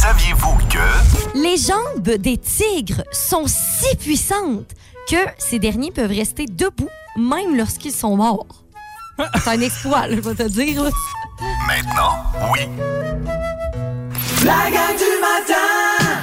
Saviez-vous 0.00 0.56
que... 0.70 1.38
Les 1.42 1.56
jambes 1.56 2.16
des 2.18 2.38
tigres 2.38 3.02
sont 3.10 3.46
si 3.48 3.96
puissantes 3.96 4.70
que 5.10 5.16
ces 5.38 5.58
derniers 5.58 5.90
peuvent 5.90 6.12
rester 6.12 6.46
debout 6.46 6.88
même 7.16 7.56
lorsqu'ils 7.56 7.90
sont 7.92 8.16
morts. 8.16 8.46
C'est 9.42 9.50
un 9.50 9.60
exploit, 9.60 10.06
là, 10.06 10.14
je 10.14 10.20
vais 10.20 10.34
te 10.36 10.48
dire. 10.48 10.84
là. 10.84 10.90
Maintenant, 11.66 12.12
oui. 12.52 12.60
La 14.44 14.70
gang 14.70 14.96
du 14.96 15.20
matin 15.20 16.22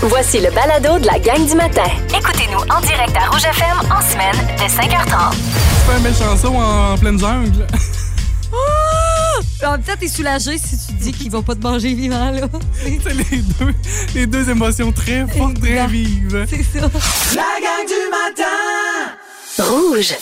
Voici 0.00 0.40
le 0.40 0.50
balado 0.50 0.98
de 0.98 1.04
la 1.06 1.18
gang 1.18 1.46
du 1.46 1.54
matin. 1.54 1.84
Écoutez-nous 2.18 2.60
en 2.74 2.80
direct 2.80 3.14
à 3.14 3.26
Rouge 3.30 3.44
FM 3.44 3.92
en 3.94 4.00
semaine 4.00 4.56
dès 4.56 4.68
5h30. 4.68 5.32
Tu 5.32 5.36
fais 5.86 5.92
un 5.92 5.98
méchant 5.98 6.36
saut 6.38 6.54
en 6.56 6.96
pleine 6.96 7.18
jungle. 7.18 7.66
En 9.64 9.78
temps, 9.78 9.92
t'es 9.98 10.08
soulagé 10.08 10.58
si 10.58 10.76
tu 10.86 10.92
dis 10.94 11.12
qu'il 11.12 11.30
va 11.30 11.40
pas 11.40 11.54
te 11.54 11.62
manger 11.62 11.94
vivant, 11.94 12.30
là. 12.32 12.48
C'est 12.74 13.14
les 13.14 13.42
deux, 13.42 13.74
les 14.14 14.26
deux 14.26 14.50
émotions 14.50 14.90
très 14.90 15.26
fortes, 15.26 15.60
très 15.60 15.86
vives. 15.86 16.46
C'est 16.48 16.64
ça. 16.64 16.90
La 17.34 17.60
gang 17.60 17.86
du 17.86 18.10
matin 18.10 18.61
Rouge. 19.58 20.14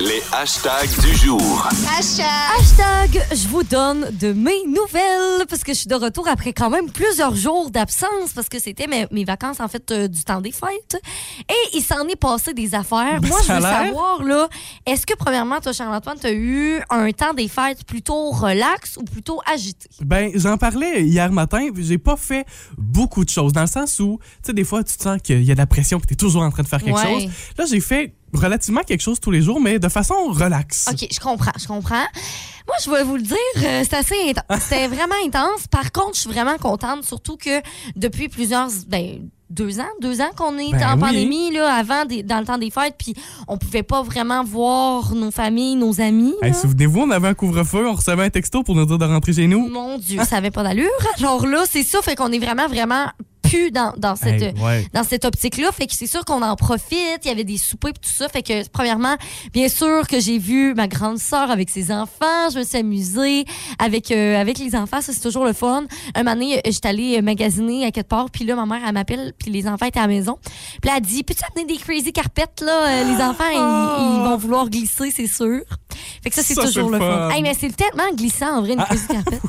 Les 0.00 0.22
hashtags 0.32 1.00
du 1.00 1.14
jour. 1.16 1.68
Hashtag, 1.96 3.22
je 3.32 3.48
vous 3.48 3.62
donne 3.62 4.10
de 4.20 4.32
mes 4.34 4.64
nouvelles 4.66 5.46
parce 5.48 5.64
que 5.64 5.72
je 5.72 5.78
suis 5.78 5.86
de 5.88 5.94
retour 5.94 6.28
après 6.28 6.52
quand 6.52 6.68
même 6.68 6.90
plusieurs 6.90 7.34
jours 7.34 7.70
d'absence 7.70 8.32
parce 8.34 8.48
que 8.50 8.58
c'était 8.60 8.86
mes, 8.86 9.06
mes 9.12 9.24
vacances 9.24 9.60
en 9.60 9.68
fait 9.68 9.90
euh, 9.90 10.08
du 10.08 10.22
temps 10.24 10.40
des 10.42 10.52
fêtes 10.52 11.00
et 11.48 11.76
il 11.76 11.82
s'en 11.82 12.06
est 12.06 12.16
passé 12.16 12.52
des 12.52 12.74
affaires. 12.74 13.20
Ben, 13.20 13.28
Moi, 13.28 13.38
je 13.46 13.52
veux 13.52 13.60
savoir 13.62 14.22
là, 14.22 14.48
est-ce 14.84 15.06
que 15.06 15.14
premièrement 15.14 15.60
toi 15.60 15.72
Charles-Antoine, 15.72 16.18
tu 16.20 16.26
as 16.26 16.32
eu 16.32 16.80
un 16.90 17.10
temps 17.12 17.32
des 17.34 17.48
fêtes 17.48 17.84
plutôt 17.84 18.30
relax 18.30 18.96
ou 18.98 19.04
plutôt 19.04 19.40
agité? 19.50 19.88
Ben, 20.02 20.30
j'en 20.34 20.58
parlais 20.58 21.02
hier 21.02 21.32
matin. 21.32 21.68
J'ai 21.78 21.98
pas 21.98 22.16
fait 22.16 22.44
beaucoup 22.76 23.24
de 23.24 23.30
choses. 23.30 23.52
Dans 23.54 23.62
le 23.62 23.66
sens 23.68 23.98
où, 24.00 24.18
tu 24.20 24.48
sais, 24.48 24.52
des 24.52 24.64
fois, 24.64 24.84
tu 24.84 24.96
te 24.96 25.02
sens 25.02 25.18
qu'il 25.22 25.42
y 25.44 25.50
a 25.50 25.54
de 25.54 25.58
la 25.60 25.66
pression, 25.66 25.98
que 25.98 26.06
tu 26.06 26.12
es 26.12 26.16
toujours 26.16 26.42
en 26.42 26.50
train 26.50 26.62
de 26.62 26.68
faire 26.68 26.82
quelque 26.82 26.98
Ouais. 26.98 27.20
chose. 27.20 27.30
Là, 27.56 27.64
j'ai 27.68 27.80
fait 27.80 28.14
relativement 28.34 28.82
quelque 28.82 29.00
chose 29.00 29.20
tous 29.20 29.30
les 29.30 29.40
jours, 29.42 29.60
mais 29.60 29.78
de 29.78 29.88
façon 29.88 30.14
relaxe. 30.28 30.86
OK, 30.90 31.06
je 31.10 31.20
comprends, 31.20 31.52
je 31.58 31.66
comprends. 31.66 32.04
Moi, 32.66 32.76
je 32.84 32.90
vais 32.90 33.02
vous 33.02 33.16
le 33.16 33.22
dire, 33.22 33.36
euh, 33.58 33.82
c'est 33.88 33.94
assez 33.96 34.14
intense. 34.28 34.60
C'était 34.60 34.88
vraiment 34.88 35.14
intense. 35.24 35.66
Par 35.70 35.90
contre, 35.92 36.14
je 36.16 36.20
suis 36.20 36.30
vraiment 36.30 36.56
contente, 36.58 37.04
surtout 37.04 37.36
que 37.38 37.62
depuis 37.96 38.28
plusieurs, 38.28 38.68
ben, 38.88 39.30
deux 39.48 39.80
ans, 39.80 39.88
deux 40.02 40.20
ans 40.20 40.28
qu'on 40.36 40.58
est 40.58 40.72
Ben 40.72 40.90
en 40.90 40.94
oui. 40.96 41.00
pandémie, 41.00 41.50
là, 41.52 41.72
avant, 41.72 42.04
des- 42.04 42.22
dans 42.22 42.38
le 42.40 42.44
temps 42.44 42.58
des 42.58 42.70
fêtes, 42.70 42.96
puis 42.98 43.14
on 43.48 43.56
pouvait 43.56 43.82
pas 43.82 44.02
vraiment 44.02 44.44
voir 44.44 45.14
nos 45.14 45.30
familles, 45.30 45.76
nos 45.76 46.02
amis. 46.02 46.34
Hey. 46.42 46.52
Souvenez-vous, 46.52 47.00
on 47.00 47.10
avait 47.10 47.28
un 47.28 47.34
couvre-feu, 47.34 47.88
on 47.88 47.94
recevait 47.94 48.24
un 48.24 48.30
texto 48.30 48.62
pour 48.62 48.74
nous 48.74 48.84
dire 48.84 48.98
de 48.98 49.06
rentrer 49.06 49.32
chez 49.32 49.46
nous. 49.46 49.66
Mon 49.70 49.96
Dieu, 49.96 50.20
ça 50.28 50.36
avait 50.36 50.50
pas 50.50 50.62
d'allure. 50.62 50.90
Alors 51.16 51.46
là, 51.46 51.64
c'est 51.66 51.82
ça, 51.84 52.02
fait 52.02 52.14
qu'on 52.14 52.30
est 52.32 52.38
vraiment, 52.38 52.68
vraiment 52.68 53.06
plus 53.48 53.70
dans, 53.70 53.92
dans 53.96 54.16
cette, 54.16 54.42
Hey, 54.42 54.54
ouais. 54.62 54.86
dans 54.92 55.04
cette 55.04 55.24
optique-là. 55.24 55.70
Fait 55.72 55.86
que 55.86 55.94
c'est 55.94 56.06
sûr 56.06 56.24
qu'on 56.24 56.42
en 56.42 56.56
profite. 56.56 57.20
Il 57.24 57.28
y 57.28 57.30
avait 57.30 57.44
des 57.44 57.56
soupers 57.58 57.90
et 57.90 57.92
tout 57.94 58.10
ça. 58.10 58.28
Fait 58.28 58.42
que, 58.42 58.66
premièrement, 58.68 59.16
bien 59.52 59.68
sûr 59.68 60.06
que 60.06 60.20
j'ai 60.20 60.38
vu 60.38 60.74
ma 60.74 60.88
grande 60.88 61.18
sœur 61.18 61.50
avec 61.50 61.70
ses 61.70 61.90
enfants. 61.92 62.50
Je 62.52 62.58
me 62.58 62.64
suis 62.64 62.78
amusée 62.78 63.44
avec, 63.78 64.10
euh, 64.10 64.40
avec 64.40 64.58
les 64.58 64.74
enfants. 64.74 65.00
Ça, 65.00 65.12
c'est 65.12 65.20
toujours 65.20 65.44
le 65.44 65.52
fun. 65.52 65.84
Un 66.14 66.22
moment 66.22 66.34
donné, 66.34 66.60
j'étais 66.66 66.88
allée 66.88 67.20
magasiner 67.22 67.84
à 67.86 67.90
quelque 67.90 68.08
part. 68.08 68.30
Puis 68.30 68.44
là, 68.44 68.54
ma 68.54 68.66
mère, 68.66 68.80
elle 68.86 68.94
m'appelle. 68.94 69.32
Puis 69.38 69.50
les 69.50 69.66
enfants 69.66 69.86
étaient 69.86 69.98
à 69.98 70.02
la 70.02 70.08
maison. 70.08 70.38
Puis 70.82 70.90
elle 70.94 71.02
dit, 71.02 71.22
peux-tu 71.24 71.42
amener 71.54 71.66
des 71.72 71.78
crazy 71.78 72.12
carpets, 72.12 72.44
là? 72.62 72.86
Euh, 72.88 73.04
les 73.04 73.22
enfants, 73.22 73.44
ils, 73.50 74.16
ils 74.16 74.22
vont 74.28 74.36
vouloir 74.36 74.68
glisser, 74.70 75.10
c'est 75.14 75.26
sûr. 75.26 75.60
Fait 76.22 76.30
que 76.30 76.36
ça, 76.36 76.42
c'est 76.42 76.54
toujours 76.54 76.90
le 76.90 76.98
fun. 76.98 77.28
fun. 77.28 77.30
Hey, 77.30 77.42
mais 77.42 77.54
c'est 77.58 77.74
tellement 77.74 78.10
glissant, 78.14 78.58
en 78.58 78.60
vrai, 78.62 78.74
une 78.74 78.82
crazy 78.84 79.06
carpet. 79.08 79.40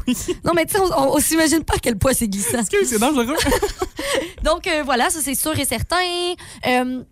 Non, 0.44 0.54
mais 0.56 0.66
tu 0.66 0.74
sais, 0.74 0.80
on, 0.80 0.86
on, 0.86 1.16
on 1.16 1.20
s'imagine 1.20 1.64
pas 1.64 1.76
à 1.76 1.80
quel 1.80 1.98
point 1.98 2.14
c'est 2.14 2.28
glissant. 2.28 2.60
C'est 2.84 3.00
dangereux. 3.00 3.36
Donc 4.44 4.68
euh, 4.68 4.84
voilà, 4.84 5.10
ça 5.10 5.20
c'est 5.22 5.36
sûr 5.36 5.58
et 5.58 5.66
certain. 5.66 5.98
Euh, 6.68 7.04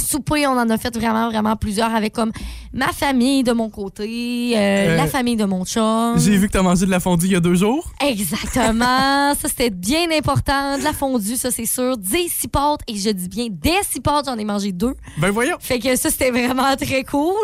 souper, 0.00 0.46
on 0.46 0.52
en 0.52 0.68
a 0.70 0.78
fait 0.78 0.94
vraiment, 0.96 1.28
vraiment 1.30 1.56
plusieurs 1.56 1.94
avec 1.94 2.12
comme 2.12 2.32
ma 2.72 2.88
famille 2.88 3.42
de 3.42 3.52
mon 3.52 3.68
côté, 3.70 4.52
euh, 4.56 4.58
Euh, 4.60 4.96
la 4.96 5.06
famille 5.06 5.36
de 5.36 5.44
mon 5.44 5.64
chum. 5.64 6.14
J'ai 6.18 6.36
vu 6.36 6.46
que 6.48 6.52
t'as 6.52 6.62
mangé 6.62 6.86
de 6.86 6.90
la 6.90 7.00
fondue 7.00 7.26
il 7.26 7.32
y 7.32 7.36
a 7.36 7.40
deux 7.40 7.54
jours. 7.54 7.90
Exactement. 8.00 9.34
ça, 9.40 9.48
c'était 9.48 9.70
bien 9.70 10.10
important. 10.16 10.78
De 10.78 10.84
la 10.84 10.92
fondue, 10.92 11.36
ça, 11.36 11.50
c'est 11.50 11.66
sûr. 11.66 11.96
Des 11.98 12.28
six 12.28 12.48
pâtes. 12.48 12.80
Et 12.88 12.96
je 12.96 13.10
dis 13.10 13.28
bien 13.28 13.46
des 13.50 13.78
six 13.90 14.00
pâtes, 14.00 14.26
j'en 14.26 14.36
ai 14.38 14.44
mangé 14.44 14.72
deux. 14.72 14.94
Ben 15.18 15.30
voyons. 15.30 15.56
Fait 15.60 15.78
que 15.78 15.94
ça, 15.96 16.10
c'était 16.10 16.30
vraiment 16.30 16.74
très 16.76 17.02
cool. 17.04 17.34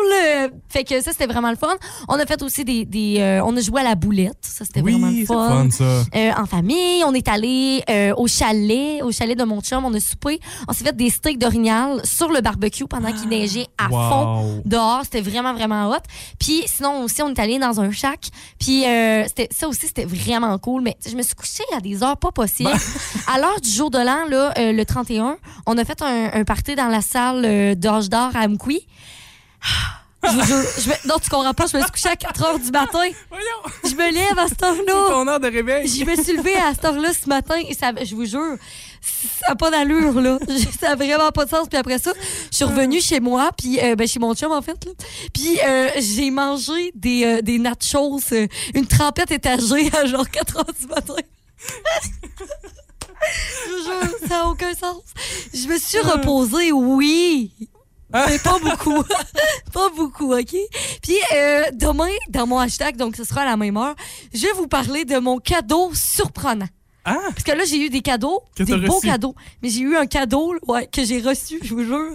Fait 0.69 0.83
que 0.83 1.01
ça, 1.01 1.11
c'était 1.11 1.27
vraiment 1.27 1.49
le 1.49 1.55
fun. 1.57 1.75
On 2.07 2.15
a 2.15 2.25
fait 2.25 2.41
aussi 2.41 2.63
des... 2.65 2.85
des 2.85 3.17
euh, 3.19 3.41
on 3.45 3.55
a 3.55 3.61
joué 3.61 3.81
à 3.81 3.83
la 3.83 3.95
boulette. 3.95 4.37
Ça, 4.41 4.65
c'était 4.65 4.81
vraiment 4.81 5.07
Oui, 5.07 5.21
le 5.21 5.25
fun. 5.25 5.47
fun, 5.49 5.69
ça. 5.71 6.41
En 6.41 6.45
famille. 6.45 7.03
On 7.05 7.13
est 7.13 7.27
allé 7.27 7.83
au 8.17 8.27
chalet, 8.27 9.01
au 9.03 9.11
chalet 9.11 9.37
de 9.37 9.43
mon 9.43 9.61
chum. 9.61 9.83
On 9.85 9.93
a 9.93 9.99
soupé. 9.99 10.39
On 10.67 10.73
s'est 10.73 10.83
fait 10.83 10.95
des 10.95 11.09
steaks 11.09 11.37
d'orignal 11.39 12.01
sur 12.03 12.29
le 12.31 12.41
barbecue 12.47 12.85
pendant 12.87 13.11
qu'il 13.11 13.27
neigeait 13.29 13.67
à 13.77 13.87
Wow. 13.89 14.09
fond 14.09 14.61
dehors. 14.65 15.01
C'était 15.03 15.21
vraiment, 15.21 15.53
vraiment 15.53 15.89
hot. 15.89 15.97
Puis 16.39 16.63
sinon 16.65 17.03
aussi, 17.03 17.21
on 17.21 17.29
est 17.29 17.39
allé 17.39 17.59
dans 17.59 17.79
un 17.81 17.91
shack. 17.91 18.29
Puis 18.59 18.85
euh, 18.85 19.25
ça 19.51 19.67
aussi, 19.67 19.87
c'était 19.87 20.05
vraiment 20.05 20.57
cool. 20.59 20.81
Mais 20.81 20.95
je 21.09 21.15
me 21.15 21.21
suis 21.23 21.35
couchée 21.35 21.63
à 21.75 21.79
des 21.81 22.03
heures 22.03 22.17
pas 22.17 22.31
possibles. 22.31 22.69
à 23.33 23.39
l'heure 23.39 23.59
du 23.61 23.69
jour 23.69 23.89
de 23.91 23.97
l'an, 23.99 24.25
là, 24.29 24.53
euh, 24.57 24.71
le 24.71 24.85
31, 24.85 25.37
on 25.65 25.77
a 25.77 25.83
fait 25.85 26.01
un, 26.01 26.31
un 26.33 26.43
party 26.45 26.75
dans 26.75 26.87
la 26.87 27.01
salle 27.01 27.43
euh, 27.45 27.75
d'Orge 27.75 28.09
d'Or 28.09 28.29
à 28.35 28.45
Amqui. 28.45 28.87
Je 30.23 30.31
vous 30.33 30.43
jure, 30.45 30.63
je 30.79 30.89
me- 30.89 31.07
non, 31.07 31.15
tu 31.23 31.29
comprends 31.29 31.53
pas, 31.53 31.67
je 31.71 31.77
me 31.77 31.81
suis 31.83 31.91
couchée 31.91 32.09
à 32.09 32.15
4 32.15 32.43
heures 32.43 32.59
du 32.59 32.71
matin. 32.71 33.05
Voyons. 33.29 33.61
Je 33.85 33.91
me 33.95 34.11
lève 34.11 34.37
à 34.37 34.47
cette 34.47 34.61
heure-là. 34.61 35.09
Ton 35.09 35.27
heure 35.27 35.39
de 35.39 35.47
réveil. 35.47 35.87
Je 35.87 36.03
me 36.03 36.15
suis 36.21 36.35
levée 36.35 36.55
à 36.55 36.73
cette 36.73 36.83
heure-là 36.83 37.09
ce 37.13 37.29
matin 37.29 37.55
et 37.65 37.73
ça, 37.73 37.91
je 38.03 38.13
vous 38.15 38.25
jure, 38.25 38.57
ça 39.39 39.49
n'a 39.49 39.55
pas 39.55 39.71
d'allure, 39.71 40.19
là. 40.19 40.37
Ça 40.79 40.89
n'a 40.89 40.95
vraiment 40.95 41.31
pas 41.31 41.45
de 41.45 41.49
sens. 41.49 41.67
Puis 41.67 41.77
après 41.77 41.97
ça, 41.97 42.13
je 42.51 42.55
suis 42.55 42.65
revenue 42.65 43.01
chez 43.01 43.19
moi, 43.19 43.51
puis 43.57 43.79
euh, 43.79 43.95
ben, 43.95 44.07
chez 44.07 44.19
mon 44.19 44.33
chum, 44.35 44.51
en 44.51 44.61
fait. 44.61 44.85
Là. 44.85 44.91
Puis 45.33 45.59
euh, 45.65 45.89
j'ai 45.97 46.29
mangé 46.29 46.91
des, 46.95 47.23
euh, 47.25 47.41
des 47.41 47.57
nachos, 47.57 48.19
euh, 48.31 48.47
une 48.73 48.85
trempette 48.85 49.31
étagée 49.31 49.89
à 49.93 50.05
genre 50.05 50.29
4 50.29 50.57
heures 50.57 50.73
du 50.79 50.87
matin. 50.87 51.15
je 53.67 54.27
ça 54.27 54.35
n'a 54.39 54.47
aucun 54.47 54.73
sens. 54.73 55.03
Je 55.53 55.67
me 55.67 55.77
suis 55.77 55.99
reposée, 55.99 56.71
oui. 56.71 57.51
Mais 58.13 58.39
pas 58.39 58.57
beaucoup. 58.59 59.03
pas 59.73 59.89
beaucoup, 59.95 60.33
OK? 60.33 60.55
Puis 61.01 61.17
euh, 61.35 61.63
demain, 61.73 62.11
dans 62.29 62.47
mon 62.47 62.59
hashtag, 62.59 62.95
donc 62.95 63.15
ce 63.15 63.23
sera 63.23 63.41
à 63.41 63.45
la 63.45 63.57
même 63.57 63.77
heure, 63.77 63.95
je 64.33 64.41
vais 64.43 64.53
vous 64.53 64.67
parler 64.67 65.03
de 65.03 65.17
mon 65.19 65.39
cadeau 65.39 65.91
surprenant. 65.93 66.67
Ah, 67.09 67.17
Parce 67.29 67.43
que 67.43 67.51
là, 67.53 67.63
j'ai 67.63 67.77
eu 67.85 67.89
des 67.89 68.01
cadeaux, 68.01 68.41
Que 68.55 68.63
des 68.63 68.75
beaux 68.77 68.95
reçu. 68.95 69.07
cadeaux. 69.07 69.33
Mais 69.63 69.69
j'ai 69.69 69.79
eu 69.81 69.95
un 69.95 70.05
cadeau 70.07 70.53
ouais, 70.67 70.87
que 70.87 71.05
j'ai 71.05 71.21
reçu, 71.21 71.57
je 71.63 71.73
vous 71.73 71.83
jure. 71.83 72.11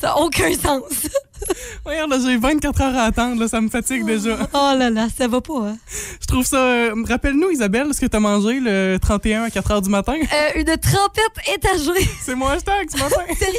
Ça 0.00 0.06
n'a 0.06 0.18
aucun 0.18 0.50
sens. 0.54 0.82
là, 1.86 2.06
j'ai 2.24 2.36
24 2.38 2.80
heures 2.80 2.96
à 2.96 3.02
attendre, 3.02 3.40
là, 3.40 3.48
ça 3.48 3.60
me 3.60 3.68
fatigue 3.68 4.06
déjà. 4.06 4.38
Oh 4.54 4.72
là 4.78 4.88
là, 4.88 5.08
ça 5.14 5.26
va 5.28 5.40
pas, 5.40 5.68
hein? 5.70 5.76
Je 6.22 6.26
trouve 6.26 6.46
ça. 6.46 6.56
euh, 6.56 6.94
Rappelle-nous, 7.06 7.50
Isabelle, 7.50 7.92
ce 7.92 8.00
que 8.00 8.06
t'as 8.06 8.20
mangé 8.20 8.60
le 8.60 8.96
31 9.02 9.42
à 9.44 9.50
4 9.50 9.70
heures 9.72 9.82
du 9.82 9.90
matin. 9.90 10.14
Euh, 10.14 10.48
une 10.60 10.74
trempette 10.78 11.54
étagée. 11.54 12.08
C'est 12.22 12.34
mon 12.34 12.46
hashtag 12.48 12.88
ce 12.90 12.96
matin. 12.98 13.22
Sérieux? 13.38 13.58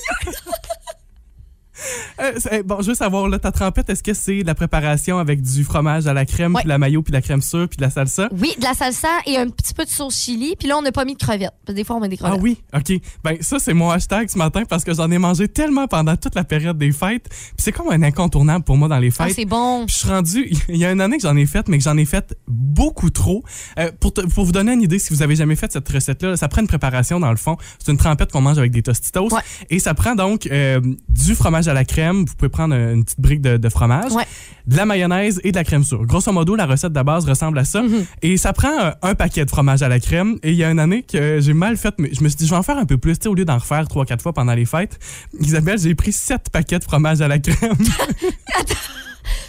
Euh, 2.21 2.63
bon, 2.63 2.81
je 2.81 2.87
veux 2.87 2.93
savoir, 2.95 3.27
là, 3.29 3.39
ta 3.39 3.51
trempette, 3.51 3.89
est-ce 3.89 4.03
que 4.03 4.13
c'est 4.13 4.41
de 4.43 4.47
la 4.47 4.55
préparation 4.55 5.17
avec 5.17 5.41
du 5.41 5.63
fromage 5.63 6.07
à 6.07 6.13
la 6.13 6.25
crème, 6.25 6.55
Ouais. 6.55 6.61
puis 6.61 6.69
la 6.69 6.77
mayo, 6.77 7.01
puis 7.01 7.13
la 7.13 7.21
crème 7.21 7.41
sûre, 7.41 7.67
puis 7.67 7.77
de 7.77 7.81
la 7.81 7.89
salsa? 7.89 8.29
Oui, 8.39 8.53
de 8.57 8.63
la 8.63 8.73
salsa 8.73 9.07
et 9.25 9.37
un 9.37 9.49
petit 9.49 9.73
peu 9.73 9.83
de 9.85 9.89
sauce 9.89 10.15
chili. 10.17 10.55
Puis 10.57 10.67
là, 10.67 10.77
on 10.77 10.81
n'a 10.81 10.91
pas 10.91 11.05
mis 11.05 11.13
de 11.13 11.19
crevettes. 11.19 11.51
Parce 11.65 11.67
que 11.67 11.71
des 11.73 11.83
fois, 11.83 11.95
on 11.95 11.99
met 11.99 12.09
des 12.09 12.17
Ah 12.21 12.29
crevettes. 12.29 12.41
oui, 12.41 12.57
OK. 12.75 13.01
Ben 13.23 13.37
ça, 13.41 13.57
c'est 13.59 13.73
mon 13.73 13.89
hashtag 13.89 14.29
ce 14.29 14.37
matin 14.37 14.63
parce 14.69 14.83
que 14.83 14.93
j'en 14.93 15.09
ai 15.11 15.17
mangé 15.17 15.47
tellement 15.47 15.87
pendant 15.87 16.15
toute 16.15 16.35
la 16.35 16.43
période 16.43 16.77
des 16.77 16.91
fêtes. 16.91 17.27
Puis 17.29 17.55
c'est 17.57 17.71
comme 17.71 17.89
un 17.89 18.03
incontournable 18.03 18.63
pour 18.63 18.77
moi 18.77 18.87
dans 18.87 18.99
les 18.99 19.11
Ah, 19.19 19.25
fêtes. 19.25 19.35
c'est 19.35 19.45
bon. 19.45 19.85
Puis 19.85 19.95
je 19.95 19.99
suis 19.99 20.09
rendu, 20.09 20.51
il 20.69 20.77
y 20.77 20.85
a 20.85 20.91
une 20.91 21.01
année 21.01 21.17
que 21.17 21.23
j'en 21.23 21.35
ai 21.35 21.45
fait, 21.45 21.67
mais 21.67 21.77
que 21.77 21.83
j'en 21.83 21.97
ai 21.97 22.05
fait 22.05 22.35
beaucoup 22.47 23.09
trop. 23.09 23.43
Euh, 23.79 23.91
pour, 23.99 24.13
te- 24.13 24.21
pour 24.21 24.45
vous 24.45 24.51
donner 24.51 24.73
une 24.73 24.81
idée, 24.81 24.99
si 24.99 25.13
vous 25.13 25.21
avez 25.23 25.35
jamais 25.35 25.55
fait 25.55 25.71
cette 25.71 25.87
recette-là, 25.87 26.35
ça 26.37 26.47
prend 26.47 26.61
une 26.61 26.67
préparation 26.67 27.19
dans 27.19 27.31
le 27.31 27.37
fond. 27.37 27.57
C'est 27.83 27.91
une 27.91 27.97
trempette 27.97 28.31
qu'on 28.31 28.41
mange 28.41 28.57
avec 28.57 28.71
des 28.71 28.81
tostitos. 28.83 29.33
Ouais. 29.33 29.41
Et 29.69 29.79
ça 29.79 29.93
prend 29.93 30.15
donc 30.15 30.47
euh, 30.47 30.79
du 31.09 31.35
fromage 31.35 31.67
à 31.67 31.70
la 31.73 31.85
crème. 31.85 32.25
Vous 32.25 32.35
pouvez 32.35 32.49
prendre 32.49 32.75
une 32.75 33.03
petite 33.03 33.19
brique 33.19 33.41
de, 33.41 33.57
de 33.57 33.69
fromage, 33.69 34.11
Ouais. 34.11 34.25
de 34.67 34.75
la 34.77 34.85
mayonnaise 34.85 35.39
et 35.43 35.51
de 35.51 35.57
la 35.57 35.63
crème 35.63 35.83
sûre. 35.83 36.05
Grosso 36.05 36.31
modo, 36.31 36.55
la 36.55 36.65
recette 36.65 36.93
de 36.93 37.01
base 37.01 37.25
ressemble 37.27 37.57
à 37.59 37.65
ça. 37.65 37.81
Mhm. 37.81 38.05
Et 38.21 38.37
ça 38.37 38.53
prend 38.53 38.71
euh, 38.79 38.91
un 39.01 39.15
paquet 39.15 39.45
de 39.45 39.49
fromage 39.49 39.81
à 39.81 39.89
la 39.89 39.99
crème. 39.99 40.37
Et 40.43 40.51
il 40.51 40.57
y 40.57 40.63
a 40.63 40.69
une 40.71 40.79
année 40.79 41.03
que 41.03 41.39
j'ai 41.39 41.53
mal 41.53 41.77
fait, 41.77 41.93
mais 41.97 42.09
je 42.13 42.23
me 42.23 42.29
suis 42.29 42.37
dit, 42.37 42.45
je 42.45 42.51
vais 42.51 42.57
en 42.57 42.63
faire 42.63 42.77
un 42.77 42.85
peu 42.85 42.97
plus, 42.97 43.17
au 43.25 43.33
lieu 43.33 43.45
d'en 43.45 43.57
refaire 43.57 43.87
trois, 43.87 44.05
quatre 44.05 44.21
fois 44.21 44.33
pendant 44.33 44.53
les 44.53 44.65
fêtes. 44.65 44.99
Isabelle, 45.39 45.79
j'ai 45.79 45.95
pris 45.95 46.11
sept 46.11 46.49
paquets 46.51 46.79
de 46.79 46.83
fromage 46.83 47.21
à 47.21 47.27
la 47.27 47.39
crème. 47.39 47.73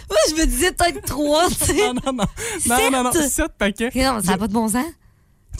Moi, 0.09 0.19
je 0.29 0.35
me 0.41 0.45
disais 0.45 0.71
peut-être 0.71 1.01
trois, 1.05 1.47
tu 1.49 1.55
sais. 1.65 1.73
non, 1.73 1.93
non, 2.05 2.13
non. 2.13 2.25
Non, 2.67 2.91
non, 2.91 3.03
non. 3.05 3.11
Sept? 3.11 3.29
Sept 3.31 3.51
paquets. 3.57 3.89
Non, 3.95 4.21
ça 4.21 4.31
n'a 4.31 4.37
pas 4.37 4.47
de 4.47 4.53
bon 4.53 4.67
sens. 4.67 4.85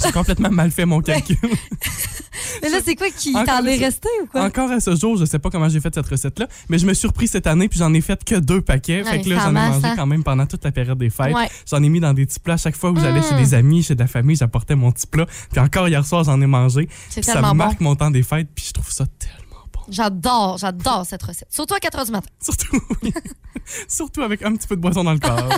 J'ai 0.03 0.11
complètement 0.11 0.49
mal 0.51 0.71
fait 0.71 0.85
mon 0.85 1.01
calcul. 1.01 1.37
Mais 2.61 2.69
là, 2.69 2.77
c'est 2.83 2.95
quoi 2.95 3.07
qui 3.09 3.33
t'en 3.33 3.65
est 3.65 3.77
resté 3.77 4.09
ou 4.21 4.27
quoi? 4.27 4.43
Encore 4.43 4.71
à 4.71 4.79
ce 4.79 4.95
jour, 4.95 5.17
je 5.17 5.25
sais 5.25 5.39
pas 5.39 5.49
comment 5.49 5.69
j'ai 5.69 5.79
fait 5.79 5.93
cette 5.93 6.07
recette-là, 6.07 6.47
mais 6.69 6.77
je 6.77 6.85
me 6.85 6.93
suis 6.93 7.01
surpris 7.01 7.27
cette 7.27 7.47
année 7.47 7.67
puis 7.67 7.79
j'en 7.79 7.93
ai 7.93 8.01
fait 8.01 8.23
que 8.23 8.35
deux 8.35 8.61
paquets. 8.61 9.03
Ouais, 9.03 9.09
fait 9.09 9.21
que 9.21 9.29
là, 9.29 9.37
j'en 9.43 9.49
ai 9.51 9.53
mangé 9.69 9.87
quand 9.95 10.05
même 10.05 10.23
pendant 10.23 10.45
toute 10.45 10.63
la 10.63 10.71
période 10.71 10.97
des 10.97 11.09
fêtes. 11.09 11.33
Ouais. 11.35 11.49
J'en 11.69 11.81
ai 11.83 11.89
mis 11.89 11.99
dans 11.99 12.13
des 12.13 12.25
petits 12.25 12.39
plats. 12.39 12.57
Chaque 12.57 12.75
fois 12.75 12.91
où 12.91 12.99
j'allais 12.99 13.19
Mm. 13.19 13.23
chez 13.29 13.35
des 13.35 13.53
amis, 13.53 13.83
chez 13.83 13.95
de 13.95 13.99
la 13.99 14.07
famille, 14.07 14.35
j'apportais 14.35 14.75
mon 14.75 14.91
petit 14.91 15.07
plat. 15.07 15.25
Puis 15.51 15.59
encore 15.59 15.87
hier 15.87 16.05
soir, 16.05 16.23
j'en 16.23 16.39
ai 16.41 16.47
mangé. 16.47 16.87
Puis 17.11 17.23
ça 17.23 17.41
bon. 17.41 17.53
marque 17.53 17.79
mon 17.81 17.95
temps 17.95 18.11
des 18.11 18.23
fêtes 18.23 18.47
puis 18.53 18.65
je 18.67 18.73
trouve 18.73 18.91
ça 18.91 19.05
tellement. 19.19 19.42
J'adore, 19.89 20.57
j'adore 20.57 21.05
cette 21.05 21.23
recette. 21.23 21.47
Surtout 21.51 21.73
à 21.75 21.79
4 21.79 21.99
h 21.99 22.05
du 22.05 22.11
matin. 22.11 22.27
Surtout, 22.41 22.81
oui. 23.01 23.13
Surtout 23.87 24.21
avec 24.21 24.43
un 24.43 24.53
petit 24.55 24.67
peu 24.67 24.75
de 24.75 24.81
boisson 24.81 25.03
dans 25.03 25.13
le 25.13 25.19
corps. 25.19 25.49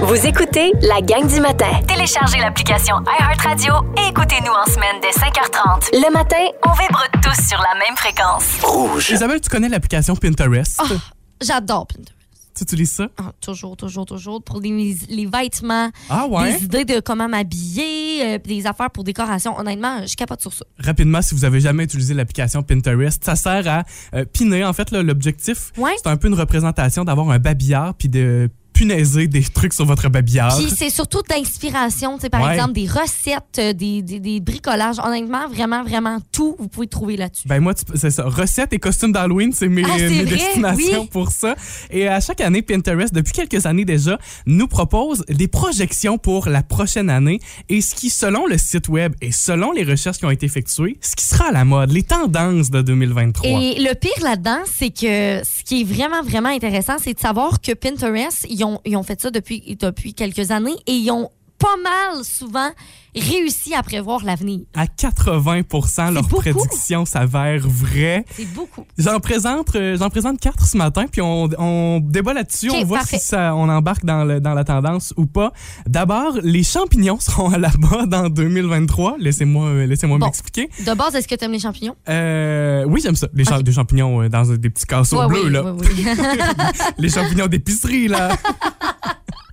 Vous 0.00 0.26
écoutez 0.26 0.72
la 0.82 1.00
gang 1.00 1.26
du 1.26 1.40
matin. 1.40 1.80
Téléchargez 1.88 2.38
l'application 2.38 2.96
iHeartRadio 3.18 3.74
et 3.98 4.08
écoutez-nous 4.08 4.52
en 4.52 4.70
semaine 4.70 5.00
dès 5.02 5.10
5h30. 5.10 5.90
Le 5.92 6.12
matin, 6.12 6.44
on 6.64 6.72
vibre 6.72 7.02
tous 7.22 7.48
sur 7.48 7.58
la 7.58 7.74
même 7.78 7.96
fréquence. 7.96 8.62
Rouge. 8.62 9.10
Isabelle, 9.10 9.40
tu 9.40 9.48
connais 9.48 9.68
l'application 9.68 10.14
Pinterest? 10.14 10.80
Oh. 10.82 10.94
J'adore 11.40 11.86
Pinterest. 11.86 12.15
Tu 12.56 12.62
utilises 12.62 12.92
ça? 12.92 13.08
Ah, 13.18 13.32
toujours, 13.40 13.76
toujours, 13.76 14.06
toujours. 14.06 14.42
Pour 14.42 14.60
les, 14.60 14.96
les 15.10 15.26
vêtements, 15.26 15.90
Ah 16.08 16.26
ouais? 16.26 16.56
des 16.58 16.64
idées 16.64 16.84
de 16.86 17.00
comment 17.00 17.28
m'habiller, 17.28 18.24
euh, 18.24 18.38
des 18.38 18.66
affaires 18.66 18.90
pour 18.90 19.04
décoration. 19.04 19.58
Honnêtement, 19.58 20.06
je 20.06 20.14
capote 20.16 20.40
sur 20.40 20.52
ça. 20.52 20.64
Rapidement, 20.78 21.20
si 21.20 21.34
vous 21.34 21.44
avez 21.44 21.60
jamais 21.60 21.84
utilisé 21.84 22.14
l'application 22.14 22.62
Pinterest, 22.62 23.22
ça 23.22 23.36
sert 23.36 23.68
à 23.68 23.82
euh, 24.14 24.24
piner. 24.24 24.64
En 24.64 24.72
fait, 24.72 24.90
l'objectif, 24.90 25.72
Ouais. 25.76 25.92
c'est 26.02 26.08
un 26.08 26.16
peu 26.16 26.28
une 26.28 26.34
représentation 26.34 27.04
d'avoir 27.04 27.28
un 27.30 27.38
babillard 27.38 27.94
puis 27.94 28.08
de 28.08 28.48
punaiser 28.76 29.26
des 29.26 29.42
trucs 29.42 29.72
sur 29.72 29.86
votre 29.86 30.10
babillard. 30.10 30.54
Puis 30.58 30.68
c'est 30.76 30.90
surtout 30.90 31.22
d'inspiration, 31.28 32.16
tu 32.16 32.22
sais, 32.22 32.28
par 32.30 32.42
Ouais. 32.44 32.52
exemple, 32.54 32.72
des 32.74 32.86
recettes, 32.86 33.58
euh, 33.58 33.72
des, 33.72 34.02
des, 34.02 34.20
des 34.20 34.40
bricolages. 34.40 34.96
Honnêtement, 35.02 35.48
vraiment, 35.48 35.82
vraiment, 35.82 36.18
tout, 36.30 36.56
vous 36.58 36.68
pouvez 36.68 36.86
trouver 36.86 37.16
là-dessus. 37.16 37.48
Ben 37.48 37.60
moi, 37.60 37.72
c'est 37.94 38.10
ça. 38.10 38.24
Recettes 38.24 38.74
et 38.74 38.78
costumes 38.78 39.12
d'Halloween, 39.12 39.52
c'est 39.54 39.68
mes, 39.68 39.82
Ah, 39.84 39.96
mes 39.96 40.08
vrai? 40.24 40.24
destinations 40.36 41.00
Oui. 41.02 41.08
pour 41.10 41.30
ça. 41.30 41.54
Et 41.90 42.06
à 42.06 42.20
chaque 42.20 42.40
année, 42.42 42.60
Pinterest, 42.60 43.14
depuis 43.14 43.32
quelques 43.32 43.64
années 43.64 43.86
déjà, 43.86 44.18
nous 44.44 44.68
propose 44.68 45.24
des 45.28 45.48
projections 45.48 46.18
pour 46.18 46.48
la 46.50 46.62
prochaine 46.62 47.08
année 47.08 47.40
et 47.70 47.80
ce 47.80 47.94
qui, 47.94 48.10
selon 48.10 48.46
le 48.46 48.58
site 48.58 48.88
web 48.88 49.14
et 49.22 49.32
selon 49.32 49.72
les 49.72 49.84
recherches 49.84 50.18
qui 50.18 50.26
ont 50.26 50.30
été 50.30 50.44
effectuées, 50.44 50.98
ce 51.00 51.16
qui 51.16 51.24
sera 51.24 51.48
à 51.48 51.52
la 51.52 51.64
mode, 51.64 51.92
les 51.92 52.02
tendances 52.02 52.70
de 52.70 52.82
2023. 52.82 53.48
Et 53.60 53.80
le 53.80 53.94
pire 53.94 54.12
là-dedans, 54.22 54.58
c'est 54.66 54.90
que 54.90 55.42
ce 55.44 55.64
qui 55.64 55.80
est 55.80 55.84
vraiment, 55.84 56.22
vraiment 56.22 56.50
intéressant, 56.50 56.96
c'est 57.02 57.14
de 57.14 57.18
savoir 57.20 57.60
que 57.62 57.72
Pinterest, 57.72 58.46
ils 58.50 58.62
ont, 58.64 58.65
ils 58.84 58.96
ont 58.96 59.02
fait 59.02 59.20
ça 59.20 59.30
depuis, 59.30 59.76
depuis 59.78 60.14
quelques 60.14 60.50
années 60.50 60.76
et 60.86 60.92
ils 60.92 61.10
ont 61.10 61.30
pas 61.58 61.76
mal 61.82 62.24
souvent 62.24 62.70
réussi 63.14 63.74
à 63.74 63.82
prévoir 63.82 64.22
l'avenir. 64.24 64.60
À 64.74 64.84
80% 64.84 66.12
leurs 66.12 66.22
beaucoup. 66.24 66.42
prédictions 66.42 67.06
s'avèrent 67.06 67.66
vraies. 67.66 68.26
C'est 68.36 68.44
beaucoup. 68.52 68.84
J'en 68.98 69.18
présente, 69.20 69.74
euh, 69.74 69.96
j'en 69.96 70.10
présente 70.10 70.38
quatre 70.38 70.66
ce 70.66 70.76
matin, 70.76 71.06
puis 71.10 71.22
on, 71.22 71.48
on 71.58 72.00
débat 72.02 72.34
là-dessus. 72.34 72.70
On 72.70 72.84
voit 72.84 72.98
parfait. 72.98 73.18
si 73.18 73.26
ça, 73.28 73.54
on 73.54 73.70
embarque 73.70 74.04
dans, 74.04 74.24
le- 74.24 74.38
dans 74.40 74.52
la 74.52 74.64
tendance 74.64 75.14
ou 75.16 75.24
pas. 75.24 75.52
D'abord, 75.86 76.34
les 76.42 76.62
champignons 76.62 77.18
seront 77.20 77.50
à 77.50 77.58
la 77.58 77.70
mode 77.78 78.12
en 78.12 78.28
2023. 78.28 79.16
Laissez-moi 79.18 79.64
euh, 79.66 79.86
laissez-moi 79.86 80.18
Bon. 80.18 80.26
m'expliquer. 80.26 80.68
De 80.86 80.92
base, 80.94 81.14
est-ce 81.14 81.26
que 81.26 81.34
tu 81.34 81.44
aimes 81.46 81.52
les 81.52 81.58
champignons? 81.58 81.96
Euh, 82.10 82.84
oui, 82.86 83.00
j'aime 83.02 83.16
ça. 83.16 83.28
Les 83.32 83.44
cha- 83.44 83.56
Ok. 83.56 83.62
des 83.62 83.72
champignons 83.72 84.22
euh, 84.22 84.28
dans 84.28 84.42
des 84.44 84.68
petits 84.70 84.84
casseaux 84.86 85.20
Ouais, 85.20 85.28
bleus, 85.28 85.44
oui, 85.46 85.52
là. 85.52 85.62
oui, 85.72 85.86
oui. 85.96 86.04
les 86.98 87.08
champignons 87.08 87.46
d'épicerie, 87.46 88.08
là. 88.08 88.36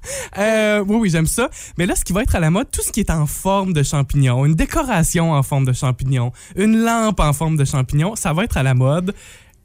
Euh, 0.37 0.83
oui, 0.87 0.95
oui, 0.95 1.09
j'aime 1.09 1.27
ça. 1.27 1.49
Mais 1.77 1.85
là, 1.85 1.95
ce 1.95 2.03
qui 2.03 2.11
va 2.11 2.23
être 2.23 2.35
à 2.35 2.39
la 2.39 2.49
mode, 2.49 2.69
tout 2.71 2.81
ce 2.81 2.91
qui 2.91 2.99
est 3.01 3.11
en 3.11 3.25
forme 3.27 3.71
de 3.73 3.83
champignon, 3.83 4.45
une 4.45 4.55
décoration 4.55 5.31
en 5.31 5.43
forme 5.43 5.65
de 5.65 5.73
champignon, 5.73 6.31
une 6.55 6.83
lampe 6.83 7.19
en 7.19 7.33
forme 7.33 7.55
de 7.55 7.65
champignon, 7.65 8.15
ça 8.15 8.33
va 8.33 8.43
être 8.45 8.57
à 8.57 8.63
la 8.63 8.73
mode. 8.73 9.13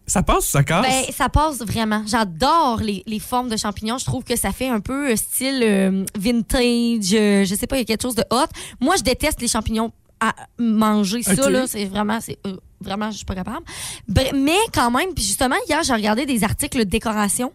Ça 0.07 0.23
passe 0.23 0.47
ou 0.47 0.51
ça 0.51 0.65
casse? 0.65 0.87
Ben, 0.87 1.13
ça 1.13 1.29
passe 1.29 1.59
vraiment. 1.61 2.03
J'adore 2.07 2.81
les, 2.83 3.03
les 3.07 3.19
formes 3.19 3.49
de 3.51 3.57
champignons. 3.57 3.99
Je 3.99 4.07
trouve 4.07 4.25
que 4.25 4.37
ça 4.37 4.53
fait 4.53 4.69
un 4.69 4.81
peu 4.81 5.13
euh, 5.13 5.17
style 5.17 5.61
euh, 5.63 6.05
vintage. 6.19 7.13
euh, 7.13 7.45
je 7.45 7.55
sais 7.55 7.67
pas, 7.67 7.77
il 7.77 7.81
y 7.81 7.83
a 7.83 7.85
quelque 7.85 8.03
chose 8.03 8.15
de 8.15 8.25
hot. 8.31 8.47
Moi, 8.81 8.97
je 8.97 9.03
déteste 9.03 9.41
les 9.41 9.49
champignons 9.49 9.93
à 10.21 10.35
manger. 10.59 11.23
Ça, 11.23 11.51
là, 11.51 11.67
c'est 11.67 11.85
vraiment, 11.85 12.21
c'est 12.21 12.39
vraiment, 12.81 13.11
je 13.11 13.19
suis 13.19 13.27
pas 13.27 13.35
capable. 13.35 13.65
Mais 14.09 14.59
quand 14.73 14.91
même, 14.91 15.13
puis 15.15 15.25
justement, 15.25 15.57
hier, 15.69 15.83
j'ai 15.83 15.93
regardé 15.93 16.27
des 16.27 16.43
articles 16.43 16.79
de 16.79 16.85
décoration 16.85 17.53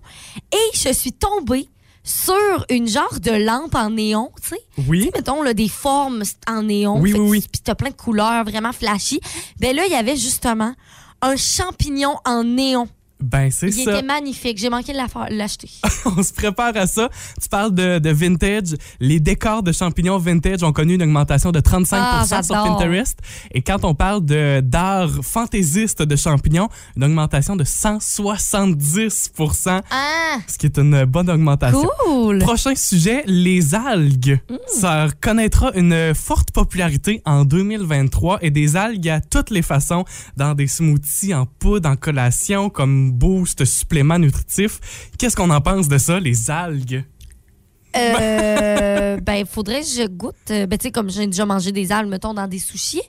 et 0.53 0.77
je 0.77 0.93
suis 0.93 1.11
tombée 1.11 1.67
sur 2.03 2.65
une 2.69 2.87
genre 2.87 3.19
de 3.19 3.31
lampe 3.31 3.75
en 3.75 3.91
néon, 3.91 4.31
tu 4.41 4.49
sais. 4.49 4.61
oui. 4.87 5.09
mettons, 5.13 5.41
là, 5.41 5.53
des 5.53 5.69
formes 5.69 6.23
en 6.47 6.63
néon. 6.63 6.99
Oui, 6.99 7.13
oui, 7.13 7.19
oui. 7.19 7.47
Puis 7.49 7.61
t'as 7.63 7.75
plein 7.75 7.91
de 7.91 7.95
couleurs 7.95 8.43
vraiment 8.43 8.73
flashy. 8.73 9.21
Ben 9.59 9.75
là, 9.75 9.85
il 9.85 9.91
y 9.91 9.95
avait 9.95 10.17
justement 10.17 10.73
un 11.21 11.35
champignon 11.37 12.15
en 12.25 12.43
néon. 12.43 12.87
Ben, 13.23 13.49
c'est 13.51 13.67
Il 13.69 13.83
ça. 13.85 13.97
était 13.97 14.05
magnifique. 14.05 14.57
J'ai 14.57 14.69
manqué 14.69 14.91
de 14.93 14.97
l'acheter. 15.35 15.69
On 16.05 16.21
se 16.21 16.33
prépare 16.33 16.75
à 16.75 16.85
ça. 16.87 17.09
Tu 17.41 17.47
parles 17.49 17.73
de, 17.73 17.99
de 17.99 18.09
vintage. 18.09 18.75
Les 18.99 19.19
décors 19.19 19.63
de 19.63 19.71
champignons 19.71 20.17
vintage 20.17 20.61
ont 20.63 20.73
connu 20.73 20.95
une 20.95 21.03
augmentation 21.03 21.51
de 21.51 21.59
35 21.59 21.97
Ah, 22.01 22.25
sur. 22.43 22.53
Pinterest. 22.55 23.19
Et 23.51 23.61
quand 23.61 23.83
on 23.85 23.95
parle 23.95 24.25
de 24.25 24.59
d'art 24.61 25.09
fantaisiste 25.23 26.01
de 26.01 26.15
champignons, 26.15 26.67
une 26.97 27.03
augmentation 27.05 27.55
de 27.55 27.63
170 27.63 29.31
Ah, 29.89 30.37
ce 30.47 30.57
qui 30.57 30.65
est 30.65 30.77
une 30.77 31.05
bonne 31.05 31.29
augmentation. 31.29 31.89
cool. 32.05 32.39
Prochain 32.39 32.75
sujet, 32.75 33.23
les 33.25 33.73
algues. 33.75 34.39
Mm. 34.49 34.55
Ça 34.67 35.07
connaîtra 35.21 35.71
une 35.75 36.13
forte 36.13 36.51
popularité 36.51 37.21
en 37.25 37.45
2023 37.45 38.39
et 38.41 38.51
des 38.51 38.75
algues 38.75 39.09
à 39.09 39.21
toutes 39.21 39.49
les 39.49 39.61
façons, 39.61 40.03
dans 40.37 40.53
des 40.53 40.67
smoothies, 40.67 41.33
en 41.33 41.45
poudre, 41.45 41.89
en 41.89 41.95
collation, 41.95 42.69
comme 42.69 43.12
boost, 43.13 43.63
supplément 43.65 44.19
nutritif. 44.19 44.79
Qu'est-ce 45.17 45.35
qu'on 45.35 45.49
en 45.49 45.61
pense 45.61 45.87
de 45.87 45.97
ça, 45.97 46.19
les 46.19 46.49
algues? 46.51 47.03
Euh, 47.95 49.17
ben, 49.21 49.45
faudrait 49.45 49.81
que 49.81 49.87
je 49.87 50.07
goûte. 50.07 50.35
Euh, 50.51 50.65
Ben, 50.65 50.77
tu 50.77 50.83
sais, 50.87 50.91
comme 50.91 51.09
j'ai 51.09 51.25
déjà 51.27 51.45
mangé 51.45 51.71
des 51.71 51.91
algues, 51.91 52.09
mettons, 52.09 52.33
dans 52.33 52.47
des 52.47 52.59
sushis. 52.59 53.01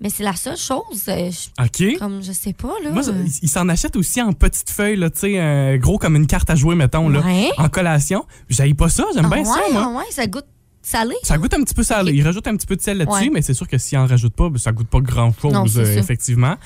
Mais 0.00 0.10
c'est 0.10 0.24
la 0.24 0.34
seule 0.34 0.56
chose. 0.56 1.04
euh, 1.08 1.30
je- 1.30 1.64
OK. 1.64 1.98
Comme, 1.98 2.22
je 2.24 2.32
sais 2.32 2.52
pas, 2.54 2.72
là. 2.82 2.90
Moi, 2.90 3.04
ça- 3.04 3.12
ils- 3.40 3.48
s'en 3.48 3.68
achètent 3.68 3.94
aussi 3.94 4.20
en 4.20 4.32
petites 4.32 4.70
feuilles, 4.70 4.96
là, 4.96 5.10
tu 5.10 5.20
sais, 5.20 5.38
euh, 5.38 5.76
gros 5.78 5.96
comme 5.96 6.16
une 6.16 6.26
carte 6.26 6.50
à 6.50 6.56
jouer, 6.56 6.74
mettons, 6.74 7.08
là, 7.08 7.20
Ouais. 7.20 7.50
en 7.56 7.68
collation. 7.68 8.24
J'aille 8.48 8.74
pas 8.74 8.88
ça, 8.88 9.04
j'aime 9.14 9.28
Ah 9.30 9.34
bien 9.34 9.44
ça, 9.44 9.52
ouais, 9.52 9.72
moi. 9.72 9.92
ah 9.94 9.98
ouais, 9.98 10.04
ça 10.10 10.26
goûte 10.26 10.46
salé. 10.82 11.14
Ça 11.22 11.38
goûte 11.38 11.54
un 11.54 11.62
petit 11.62 11.74
peu 11.74 11.84
salé. 11.84 12.12
Ils 12.14 12.24
rajoutent 12.24 12.48
un 12.48 12.56
petit 12.56 12.66
peu 12.66 12.74
de 12.74 12.80
sel 12.80 12.98
là-dessus, 12.98 13.16
Ouais. 13.24 13.30
mais 13.32 13.42
c'est 13.42 13.54
sûr 13.54 13.68
que 13.68 13.78
s'ils 13.78 13.96
en 13.98 14.06
rajoutent 14.06 14.34
pas, 14.34 14.48
ben, 14.48 14.58
ça 14.58 14.72
goûte 14.72 14.88
pas 14.88 14.98
grand-chose, 14.98 15.78
euh, 15.78 15.84
ça. 15.84 15.92
effectivement. 16.00 16.56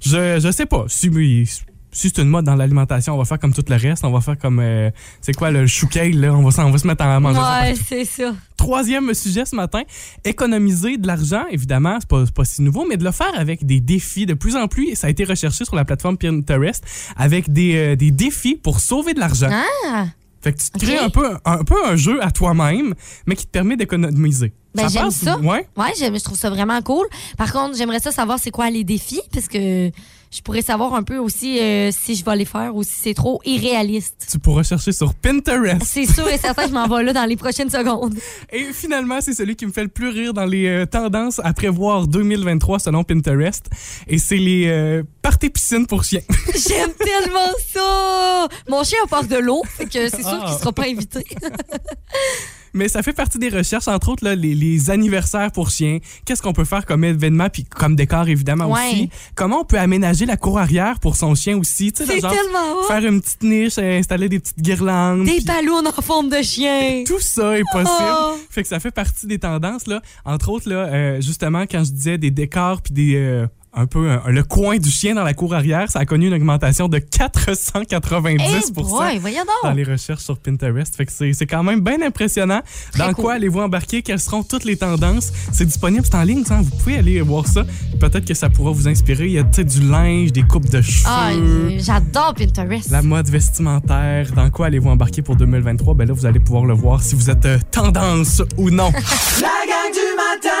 Je, 0.00 0.40
je 0.40 0.50
sais 0.50 0.64
pas. 0.64 0.86
Si, 0.88 1.10
si 1.92 2.08
c'est 2.08 2.22
une 2.22 2.28
mode 2.28 2.44
dans 2.44 2.54
l'alimentation, 2.54 3.14
on 3.14 3.18
va 3.18 3.24
faire 3.24 3.38
comme 3.38 3.52
tout 3.52 3.64
le 3.68 3.76
reste. 3.76 4.04
On 4.04 4.10
va 4.10 4.20
faire 4.20 4.38
comme, 4.38 4.60
euh, 4.60 4.90
c'est 5.20 5.34
quoi, 5.34 5.50
le 5.50 5.66
chou 5.66 5.88
là? 5.94 6.32
On 6.32 6.48
va, 6.48 6.64
on 6.66 6.70
va 6.70 6.78
se 6.78 6.86
mettre 6.86 7.04
à 7.04 7.18
manger 7.20 7.40
Ouais, 7.40 7.74
c'est 7.88 8.04
ça. 8.04 8.34
Troisième 8.56 9.12
sujet 9.14 9.44
ce 9.44 9.56
matin, 9.56 9.82
économiser 10.24 10.98
de 10.98 11.06
l'argent, 11.06 11.44
évidemment, 11.50 11.96
c'est 11.98 12.08
pas, 12.08 12.24
pas 12.34 12.44
si 12.44 12.62
nouveau, 12.62 12.86
mais 12.86 12.96
de 12.96 13.04
le 13.04 13.10
faire 13.10 13.32
avec 13.36 13.64
des 13.66 13.80
défis. 13.80 14.26
De 14.26 14.34
plus 14.34 14.56
en 14.56 14.68
plus, 14.68 14.94
ça 14.94 15.06
a 15.08 15.10
été 15.10 15.24
recherché 15.24 15.64
sur 15.64 15.74
la 15.74 15.84
plateforme 15.84 16.16
Pinterest 16.16 16.84
avec 17.16 17.52
des, 17.52 17.74
euh, 17.76 17.96
des 17.96 18.10
défis 18.10 18.56
pour 18.56 18.80
sauver 18.80 19.14
de 19.14 19.20
l'argent. 19.20 19.50
Ah, 19.88 20.06
Fait 20.42 20.52
que 20.52 20.58
tu 20.58 20.70
te 20.70 20.78
crées 20.78 20.98
un 20.98 21.10
peu, 21.10 21.36
un 21.44 21.64
peu 21.64 21.76
un 21.86 21.96
jeu 21.96 22.22
à 22.22 22.30
toi-même, 22.30 22.94
mais 23.26 23.34
qui 23.34 23.46
te 23.46 23.50
permet 23.50 23.76
d'économiser. 23.76 24.52
Ben, 24.74 24.88
j'aime 24.88 25.10
ça. 25.10 25.38
Ouais? 25.38 25.66
Ouais, 25.76 25.92
je 25.98 26.22
trouve 26.22 26.38
ça 26.38 26.50
vraiment 26.50 26.80
cool. 26.82 27.06
Par 27.36 27.52
contre, 27.52 27.76
j'aimerais 27.76 27.98
ça 27.98 28.12
savoir 28.12 28.38
c'est 28.38 28.52
quoi 28.52 28.70
les 28.70 28.84
défis, 28.84 29.20
parce 29.32 29.48
que 29.48 29.90
je 30.32 30.40
pourrais 30.42 30.62
savoir 30.62 30.94
un 30.94 31.02
peu 31.02 31.18
aussi 31.18 31.58
euh, 31.58 31.90
si 31.92 32.14
je 32.14 32.24
vais 32.24 32.36
les 32.36 32.44
faire 32.44 32.74
ou 32.76 32.82
si 32.84 32.92
c'est 32.94 33.14
trop 33.14 33.40
irréaliste. 33.44 34.28
Tu 34.30 34.38
pourras 34.38 34.62
chercher 34.62 34.92
sur 34.92 35.12
Pinterest. 35.14 35.82
C'est 35.84 36.06
sûr 36.06 36.28
et 36.28 36.38
certain, 36.38 36.68
je 36.68 36.72
m'en 36.72 36.86
vais 36.86 37.02
là 37.02 37.12
dans 37.12 37.24
les 37.24 37.36
prochaines 37.36 37.68
secondes. 37.70 38.14
Et 38.52 38.72
finalement, 38.72 39.20
c'est 39.20 39.34
celui 39.34 39.56
qui 39.56 39.66
me 39.66 39.72
fait 39.72 39.82
le 39.82 39.88
plus 39.88 40.08
rire 40.08 40.32
dans 40.32 40.44
les 40.44 40.66
euh, 40.68 40.86
tendances 40.86 41.40
à 41.42 41.52
prévoir 41.52 42.06
2023 42.06 42.78
selon 42.78 43.02
Pinterest. 43.02 43.66
Et 44.06 44.18
c'est 44.18 44.36
les 44.36 44.68
euh, 44.68 45.02
parties 45.20 45.50
piscines 45.50 45.86
pour 45.86 46.04
chiens. 46.04 46.22
J'aime 46.68 46.92
tellement 46.94 47.50
ça! 47.72 48.48
Mon 48.68 48.84
chien 48.84 48.98
a 49.04 49.08
peur 49.08 49.24
de 49.24 49.36
l'eau, 49.36 49.62
fait 49.66 49.86
que 49.86 50.08
c'est 50.08 50.22
sûr 50.22 50.38
Ah. 50.42 50.46
qu'il 50.48 50.58
sera 50.58 50.72
pas 50.72 50.84
invité. 50.86 51.24
Mais 52.74 52.88
ça 52.88 53.02
fait 53.02 53.12
partie 53.12 53.38
des 53.38 53.48
recherches, 53.48 53.88
entre 53.88 54.10
autres 54.10 54.24
là, 54.24 54.34
les, 54.34 54.54
les 54.54 54.90
anniversaires 54.90 55.50
pour 55.52 55.70
chiens. 55.70 55.98
Qu'est-ce 56.24 56.42
qu'on 56.42 56.52
peut 56.52 56.64
faire 56.64 56.86
comme 56.86 57.04
événement, 57.04 57.48
puis 57.48 57.64
comme 57.64 57.96
décor 57.96 58.28
évidemment 58.28 58.66
Ouais. 58.70 58.80
aussi? 58.92 59.10
Comment 59.34 59.60
on 59.60 59.64
peut 59.64 59.78
aménager 59.78 60.26
la 60.26 60.36
cour 60.36 60.58
arrière 60.58 61.00
pour 61.00 61.16
son 61.16 61.34
chien 61.34 61.56
aussi? 61.58 61.92
Tu 61.92 62.04
sais, 62.04 62.12
C'est 62.12 62.20
genre, 62.20 62.32
tellement 62.32 62.78
hot! 62.80 62.84
faire 62.86 63.04
une 63.04 63.20
petite 63.20 63.42
niche, 63.42 63.78
euh, 63.78 63.98
installer 63.98 64.28
des 64.28 64.38
petites 64.40 64.60
guirlandes. 64.60 65.24
Des 65.24 65.36
puis 65.36 65.44
ballons 65.44 65.82
en 65.86 66.02
forme 66.02 66.28
de 66.28 66.42
chien! 66.42 67.04
tout 67.06 67.20
ça 67.20 67.58
est 67.58 67.64
possible. 67.72 67.88
Oh. 68.20 68.34
Fait 68.50 68.62
que 68.62 68.68
ça 68.68 68.78
fait 68.80 68.90
partie 68.90 69.26
des 69.26 69.38
tendances 69.38 69.86
là. 69.86 70.00
Entre 70.24 70.48
autres 70.50 70.68
là, 70.68 70.86
euh, 70.86 71.20
justement 71.20 71.62
quand 71.62 71.84
je 71.84 71.90
disais 71.92 72.18
des 72.18 72.30
décors 72.30 72.82
puis 72.82 72.92
des 72.92 73.14
euh, 73.16 73.46
un 73.72 73.86
peu 73.86 74.10
un- 74.10 74.22
le 74.30 74.42
coin 74.42 74.78
du 74.78 74.90
chien 74.90 75.14
dans 75.14 75.22
la 75.24 75.34
cour 75.34 75.54
arrière, 75.54 75.90
ça 75.90 76.00
a 76.00 76.04
connu 76.04 76.26
une 76.26 76.34
augmentation 76.34 76.88
de 76.88 76.98
490 76.98 78.42
Eh 78.68 78.72
boy, 78.72 79.18
voyons 79.18 79.42
dans 79.62 79.70
les 79.72 79.84
recherches 79.84 80.22
sur 80.22 80.38
Pinterest. 80.38 80.94
Fait 80.96 81.06
que 81.06 81.12
c'est 81.12 81.32
c'est 81.32 81.46
quand 81.46 81.62
même 81.62 81.80
bien 81.80 82.00
impressionnant. 82.02 82.60
Très 82.92 82.98
Dans 83.06 83.12
cool. 83.14 83.24
quoi 83.24 83.32
allez-vous 83.34 83.60
embarquer? 83.60 84.02
Quelles 84.02 84.20
seront 84.20 84.42
toutes 84.42 84.64
les 84.64 84.76
tendances? 84.76 85.32
C'est 85.52 85.64
disponible, 85.66 86.04
c'est 86.04 86.16
en 86.16 86.22
ligne, 86.22 86.44
ça. 86.44 86.56
Vous 86.62 86.70
pouvez 86.70 86.98
aller 86.98 87.20
voir 87.20 87.46
ça. 87.46 87.64
Peut-être 88.00 88.24
que 88.24 88.34
ça 88.34 88.48
pourra 88.50 88.72
vous 88.72 88.88
inspirer. 88.88 89.26
Il 89.26 89.32
y 89.32 89.38
a 89.38 89.42
du 89.44 89.80
linge, 89.82 90.32
des 90.32 90.42
coupes 90.42 90.68
de 90.70 90.80
cheveux. 90.80 91.04
Ah, 91.08 91.30
euh, 91.32 91.78
j'adore 91.78 92.34
Pinterest. 92.34 92.90
La 92.90 93.02
mode 93.02 93.28
vestimentaire, 93.28 94.32
dans 94.34 94.50
quoi 94.50 94.66
allez-vous 94.66 94.88
embarquer 94.90 95.22
pour 95.22 95.36
2023? 95.36 95.94
Ben 95.94 96.08
là, 96.08 96.14
vous 96.14 96.26
allez 96.26 96.40
pouvoir 96.40 96.64
le 96.64 96.74
voir 96.74 97.02
si 97.02 97.14
vous 97.14 97.30
êtes 97.30 97.44
euh, 97.46 97.58
tendance 97.70 98.42
ou 98.56 98.70
non. 98.70 98.90
La 99.40 99.48
gang 99.66 99.92
du 99.92 100.16
matin 100.16 100.56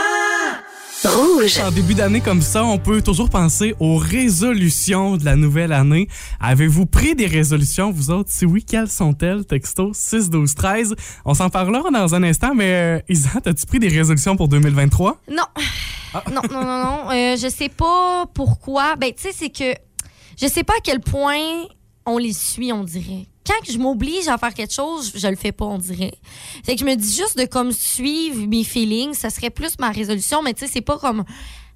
Rouge. 1.04 1.58
En 1.60 1.70
début 1.70 1.94
d'année 1.94 2.20
comme 2.20 2.42
ça, 2.42 2.62
on 2.64 2.76
peut 2.76 3.00
toujours 3.00 3.30
penser 3.30 3.74
aux 3.80 3.96
résolutions 3.96 5.16
de 5.16 5.24
la 5.24 5.34
nouvelle 5.34 5.72
année. 5.72 6.08
Avez-vous 6.40 6.84
pris 6.84 7.14
des 7.14 7.26
résolutions, 7.26 7.90
vous 7.90 8.10
autres? 8.10 8.30
Si 8.30 8.44
oui, 8.44 8.64
quelles 8.64 8.88
sont-elles? 8.88 9.46
Texto 9.46 9.92
6 9.94 10.28
12 10.28 10.54
13. 10.54 10.94
On 11.24 11.32
s'en 11.32 11.48
parlera 11.48 11.90
dans 11.90 12.14
un 12.14 12.22
instant, 12.22 12.54
mais 12.54 12.72
euh, 12.74 13.00
Isa, 13.08 13.30
as-tu 13.44 13.64
pris 13.64 13.78
des 13.78 13.88
résolutions 13.88 14.36
pour 14.36 14.48
2023? 14.48 15.20
Non. 15.30 15.42
Ah. 16.12 16.22
Non, 16.32 16.42
non, 16.50 16.64
non, 16.64 16.84
non. 16.84 17.10
Euh, 17.12 17.36
je 17.36 17.48
sais 17.48 17.68
pas 17.68 18.26
pourquoi. 18.34 18.96
Ben, 18.96 19.12
tu 19.14 19.22
sais, 19.22 19.32
c'est 19.32 19.50
que 19.50 19.72
je 20.40 20.48
sais 20.48 20.64
pas 20.64 20.72
à 20.74 20.80
quel 20.82 21.00
point 21.00 21.38
on 22.04 22.18
les 22.18 22.32
suit, 22.32 22.72
on 22.72 22.82
dirait. 22.82 23.26
Quand 23.46 23.72
je 23.72 23.78
m'oblige 23.78 24.28
à 24.28 24.36
faire 24.38 24.52
quelque 24.54 24.72
chose, 24.74 25.12
je 25.14 25.26
le 25.26 25.36
fais 25.36 25.52
pas, 25.52 25.64
on 25.64 25.78
dirait. 25.78 26.12
Fait 26.64 26.74
que 26.74 26.80
je 26.80 26.84
me 26.84 26.94
dis 26.94 27.16
juste 27.16 27.38
de 27.38 27.46
comme 27.46 27.72
suivre 27.72 28.46
mes 28.46 28.64
feelings, 28.64 29.14
ça 29.14 29.30
serait 29.30 29.50
plus 29.50 29.78
ma 29.78 29.90
résolution, 29.90 30.42
mais 30.42 30.52
tu 30.54 30.60
sais, 30.66 30.70
c'est 30.72 30.80
pas 30.82 30.98
comme 30.98 31.24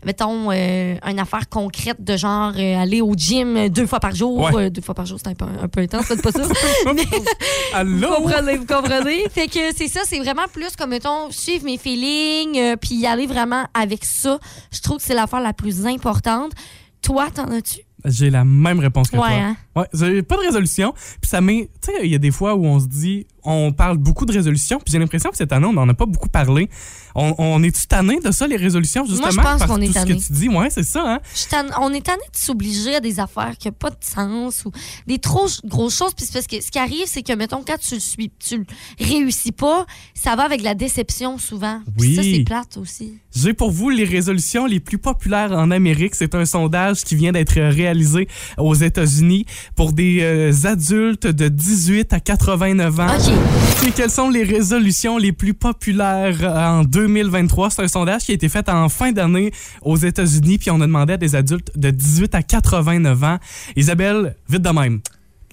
mettons 0.04 0.50
euh, 0.50 0.96
une 1.06 1.18
affaire 1.18 1.48
concrète 1.48 2.04
de 2.04 2.14
genre 2.18 2.52
euh, 2.58 2.76
aller 2.76 3.00
au 3.00 3.14
gym 3.16 3.70
deux 3.70 3.86
fois 3.86 4.00
par 4.00 4.14
jour 4.14 4.36
Ouais. 4.38 4.64
Euh, 4.66 4.68
deux 4.70 4.82
fois 4.82 4.94
par 4.94 5.06
jour 5.06 5.18
c'est 5.18 5.30
un 5.30 5.34
peu, 5.34 5.46
un 5.46 5.66
peu 5.66 5.80
intense 5.80 6.04
faites 6.04 6.20
pas 6.20 6.30
ça 6.30 6.42
mais 6.94 7.04
vous 7.04 7.24
Allô? 7.72 8.08
comprenez, 8.16 8.56
vous 8.58 8.66
comprenez? 8.66 9.26
Fait 9.30 9.48
que 9.48 9.74
c'est 9.74 9.88
ça, 9.88 10.00
c'est 10.04 10.18
vraiment 10.18 10.46
plus 10.52 10.76
comme, 10.76 10.90
mettons, 10.90 11.30
suivre 11.30 11.64
mes 11.64 11.78
feelings, 11.78 12.76
puis 12.76 12.96
y 12.96 13.06
aller 13.06 13.26
vraiment 13.26 13.64
avec 13.72 14.04
ça. 14.04 14.38
Je 14.70 14.80
trouve 14.82 14.98
que 14.98 15.02
c'est 15.04 15.14
l'affaire 15.14 15.40
la 15.40 15.54
plus 15.54 15.86
importante. 15.86 16.52
Toi, 17.00 17.28
t'en 17.34 17.50
as-tu? 17.50 17.80
J'ai 18.04 18.28
la 18.28 18.44
même 18.44 18.80
réponse 18.80 19.08
que 19.10 19.16
Ouais, 19.16 19.22
toi. 19.22 19.30
hein? 19.38 19.56
Ouais, 19.76 19.86
j'ai 19.92 20.22
pas 20.22 20.36
de 20.36 20.42
résolution. 20.42 20.92
Puis 21.20 21.28
ça 21.28 21.40
met. 21.40 21.68
Tu 21.82 21.90
sais, 21.92 22.00
il 22.04 22.10
y 22.10 22.14
a 22.14 22.18
des 22.18 22.30
fois 22.30 22.54
où 22.54 22.64
on 22.64 22.78
se 22.80 22.86
dit, 22.86 23.26
on 23.42 23.72
parle 23.72 23.98
beaucoup 23.98 24.24
de 24.24 24.32
résolutions, 24.32 24.78
puis 24.78 24.90
j'ai 24.92 24.98
l'impression 24.98 25.30
que 25.30 25.36
cette 25.36 25.52
année, 25.52 25.66
on 25.66 25.72
n'en 25.72 25.88
a 25.88 25.94
pas 25.94 26.06
beaucoup 26.06 26.28
parlé. 26.28 26.68
On, 27.14 27.34
on 27.38 27.62
est-tu 27.62 27.86
tanné 27.86 28.18
de 28.18 28.30
ça, 28.30 28.46
les 28.46 28.56
résolutions, 28.56 29.04
justement? 29.04 29.30
je 29.30 29.36
pense 29.40 29.62
qu'on 29.64 29.80
est 29.80 29.86
tout 29.86 29.92
ce 29.92 29.98
tanné. 29.98 30.16
que 30.16 30.20
tu 30.26 30.32
dis. 30.32 30.48
Ouais, 30.48 30.70
c'est 30.70 30.82
ça, 30.82 31.04
hein? 31.06 31.20
Je 31.34 31.44
on 31.80 31.92
est 31.92 32.00
tanné 32.04 32.22
de 32.32 32.36
s'obliger 32.38 32.96
à 32.96 33.00
des 33.00 33.20
affaires 33.20 33.56
qui 33.58 33.68
n'ont 33.68 33.74
pas 33.74 33.90
de 33.90 33.96
sens 34.00 34.64
ou 34.64 34.70
des 35.06 35.18
trop 35.18 35.46
grosses 35.64 35.96
choses. 35.98 36.14
Puis 36.14 36.26
parce 36.32 36.46
que 36.46 36.60
ce 36.60 36.70
qui 36.70 36.78
arrive, 36.78 37.06
c'est 37.06 37.22
que, 37.22 37.32
mettons, 37.34 37.62
quand 37.66 37.78
tu 37.78 37.94
le 37.94 38.00
suis, 38.00 38.30
tu 38.38 38.58
le 38.58 38.64
réussis 38.98 39.52
pas, 39.52 39.86
ça 40.14 40.34
va 40.36 40.44
avec 40.44 40.62
la 40.62 40.74
déception 40.74 41.38
souvent. 41.38 41.80
Puis 41.98 42.08
Oui. 42.08 42.14
ça, 42.16 42.22
c'est 42.22 42.44
plate 42.44 42.76
aussi. 42.78 43.14
J'ai 43.34 43.52
pour 43.54 43.70
vous 43.70 43.90
les 43.90 44.04
résolutions 44.04 44.66
les 44.66 44.80
plus 44.80 44.98
populaires 44.98 45.52
en 45.52 45.70
Amérique. 45.70 46.14
C'est 46.14 46.34
un 46.34 46.44
sondage 46.44 47.04
qui 47.04 47.14
vient 47.16 47.32
d'être 47.32 47.60
réalisé 47.60 48.28
aux 48.58 48.74
États-Unis 48.74 49.46
pour 49.76 49.92
des 49.92 50.20
euh, 50.22 50.52
adultes 50.64 51.26
de 51.26 51.48
18 51.48 52.12
à 52.12 52.20
89 52.20 53.00
ans. 53.00 53.06
OK. 53.06 53.86
Et 53.86 53.90
quelles 53.92 54.10
sont 54.10 54.28
les 54.30 54.44
résolutions 54.44 55.18
les 55.18 55.32
plus 55.32 55.54
populaires 55.54 56.38
euh, 56.42 56.80
en 56.80 56.84
2023? 56.84 57.70
C'est 57.70 57.82
un 57.82 57.88
sondage 57.88 58.22
qui 58.22 58.32
a 58.32 58.34
été 58.34 58.48
fait 58.48 58.68
en 58.68 58.88
fin 58.88 59.12
d'année 59.12 59.52
aux 59.82 59.96
États-Unis, 59.96 60.58
puis 60.58 60.70
on 60.70 60.80
a 60.80 60.86
demandé 60.86 61.14
à 61.14 61.16
des 61.16 61.34
adultes 61.36 61.70
de 61.76 61.90
18 61.90 62.34
à 62.34 62.42
89 62.42 63.24
ans. 63.24 63.38
Isabelle, 63.76 64.36
vite 64.48 64.62
de 64.62 64.70
même. 64.70 65.00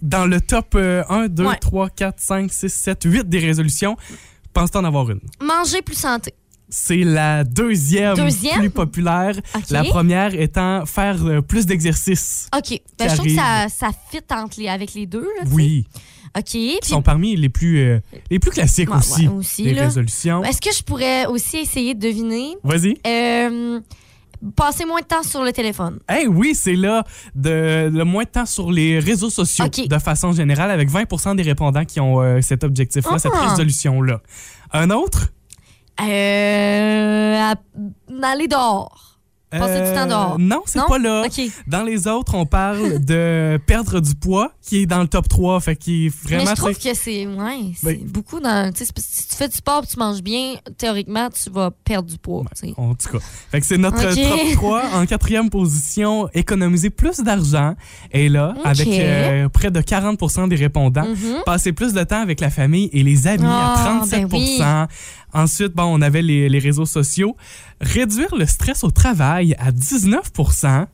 Dans 0.01 0.25
le 0.25 0.41
top 0.41 0.73
euh, 0.75 1.03
1, 1.09 1.27
2, 1.27 1.45
Ouais. 1.45 1.55
3, 1.59 1.89
4, 1.89 2.15
5, 2.19 2.51
6, 2.51 2.69
7, 2.73 3.03
8 3.05 3.29
des 3.29 3.39
résolutions, 3.39 3.97
penses-tu 4.53 4.77
en 4.77 4.83
avoir 4.83 5.09
une? 5.11 5.19
Manger 5.41 5.81
plus 5.81 5.95
santé. 5.97 6.33
C'est 6.73 7.03
la 7.03 7.43
deuxième, 7.43 8.15
Deuxième? 8.15 8.59
plus 8.59 8.69
populaire. 8.69 9.35
La 9.69 9.83
première 9.83 10.33
étant 10.33 10.85
faire 10.85 11.17
euh, 11.25 11.41
plus 11.41 11.65
d'exercice. 11.65 12.47
OK. 12.57 12.79
Ben, 12.97 13.09
je 13.09 13.15
trouve 13.15 13.27
que 13.27 13.35
ça, 13.35 13.67
ça 13.69 13.89
fit 14.09 14.19
entre 14.31 14.57
les, 14.59 14.69
avec 14.69 14.93
les 14.93 15.05
deux. 15.05 15.27
là. 15.39 15.43
Oui, 15.51 15.85
OK. 16.37 16.53
ils 16.53 16.77
Puis 16.81 16.89
sont 16.91 17.01
parmi 17.01 17.35
les 17.35 17.49
plus, 17.49 17.79
euh, 17.79 17.99
les 18.29 18.39
plus 18.39 18.51
classiques 18.51 18.89
Ouais, 18.89 18.97
aussi, 18.97 19.27
ouais, 19.27 19.33
aussi, 19.33 19.63
des 19.63 19.73
là. 19.73 19.83
résolutions. 19.83 20.43
Est-ce 20.45 20.61
que 20.61 20.73
je 20.73 20.81
pourrais 20.81 21.25
aussi 21.25 21.57
essayer 21.57 21.93
de 21.93 21.99
deviner? 21.99 22.55
Vas-y. 22.63 22.95
Euh, 23.05 23.81
passer 24.55 24.85
moins 24.85 25.01
de 25.01 25.05
temps 25.05 25.23
sur 25.23 25.43
le 25.43 25.51
téléphone. 25.51 25.99
Eh 26.09 26.25
oui, 26.27 26.55
c'est 26.55 26.75
là 26.75 27.03
de, 27.35 27.89
le 27.91 28.03
moins 28.05 28.23
de 28.23 28.29
temps 28.29 28.45
sur 28.45 28.71
les 28.71 28.97
réseaux 28.99 29.29
sociaux 29.29 29.65
de 29.67 29.99
façon 29.99 30.31
générale, 30.31 30.71
avec 30.71 30.89
20% 30.89 31.35
des 31.35 31.43
répondants 31.43 31.83
qui 31.85 31.99
ont 31.99 32.21
euh, 32.21 32.39
cet 32.41 32.63
objectif-là, 32.63 33.11
Ah. 33.15 33.19
cette 33.19 33.33
résolution-là. 33.33 34.21
Un 34.71 34.89
autre? 34.89 35.33
Euh, 35.99 37.51
à- 37.53 38.27
aller 38.31 38.47
dehors. 38.47 39.07
Passer 39.51 39.81
du 39.81 39.93
temps 39.93 40.05
dehors? 40.07 40.39
Non, 40.39 40.61
c'est 40.65 40.79
pas 40.87 40.97
là. 40.97 41.25
Dans 41.67 41.83
les 41.83 42.07
autres, 42.07 42.35
on 42.35 42.45
parle 42.45 43.03
de 43.03 43.59
perdre 43.67 43.99
du 43.99 44.15
poids, 44.15 44.53
qui 44.61 44.83
est 44.83 44.85
dans 44.85 45.01
le 45.01 45.09
top 45.09 45.27
3, 45.27 45.59
fait 45.59 45.75
qui 45.75 46.05
est 46.07 46.09
Mais 46.29 46.37
vraiment... 46.37 46.51
je 46.51 46.55
trouve 46.55 46.73
que 46.79 46.93
c'est 46.93 47.27
ouais, 47.27 47.71
Ben- 47.83 47.99
beaucoup 48.05 48.39
dans. 48.39 48.71
Si 48.73 48.85
tu 48.87 49.35
fais 49.35 49.49
du 49.49 49.55
sport 49.57 49.83
et 49.83 49.87
tu 49.87 49.99
manges 49.99 50.21
bien, 50.23 50.53
théoriquement, 50.77 51.27
tu 51.31 51.49
vas 51.49 51.69
perdre 51.83 52.09
du 52.09 52.17
poids. 52.17 52.43
En 52.77 52.95
tout 52.95 53.09
cas. 53.11 53.17
Fait 53.51 53.59
que 53.59 53.65
c'est 53.65 53.77
notre 53.77 54.01
top 54.01 54.53
3. 54.53 54.81
En 54.93 55.05
quatrième 55.05 55.49
position, 55.49 56.29
économiser 56.33 56.89
plus 56.89 57.17
d'argent. 57.19 57.75
Et 58.13 58.29
là, 58.29 58.53
avec 58.63 58.87
euh, 58.87 59.49
près 59.49 59.69
de 59.69 59.81
40% 59.81 60.47
des 60.47 60.55
répondants. 60.55 61.05
Mhm. 61.09 61.43
Passer 61.45 61.73
plus 61.73 61.91
de 61.91 62.03
temps 62.05 62.21
avec 62.21 62.39
la 62.39 62.51
famille 62.51 62.89
et 62.93 63.03
les 63.03 63.27
amis 63.27 63.43
à 63.45 63.73
Ah, 63.75 63.97
37 63.99 64.29
ben 64.29 64.37
oui. 64.39 64.57
Ensuite, 65.33 65.73
bon, 65.73 65.83
on 65.83 66.01
avait 66.01 66.21
les, 66.21 66.49
les 66.49 66.59
réseaux 66.59 66.85
sociaux. 66.85 67.35
Réduire 67.81 68.35
le 68.35 68.45
stress 68.45 68.83
au 68.83 68.91
travail 68.91 69.55
à 69.59 69.71
19 69.71 70.21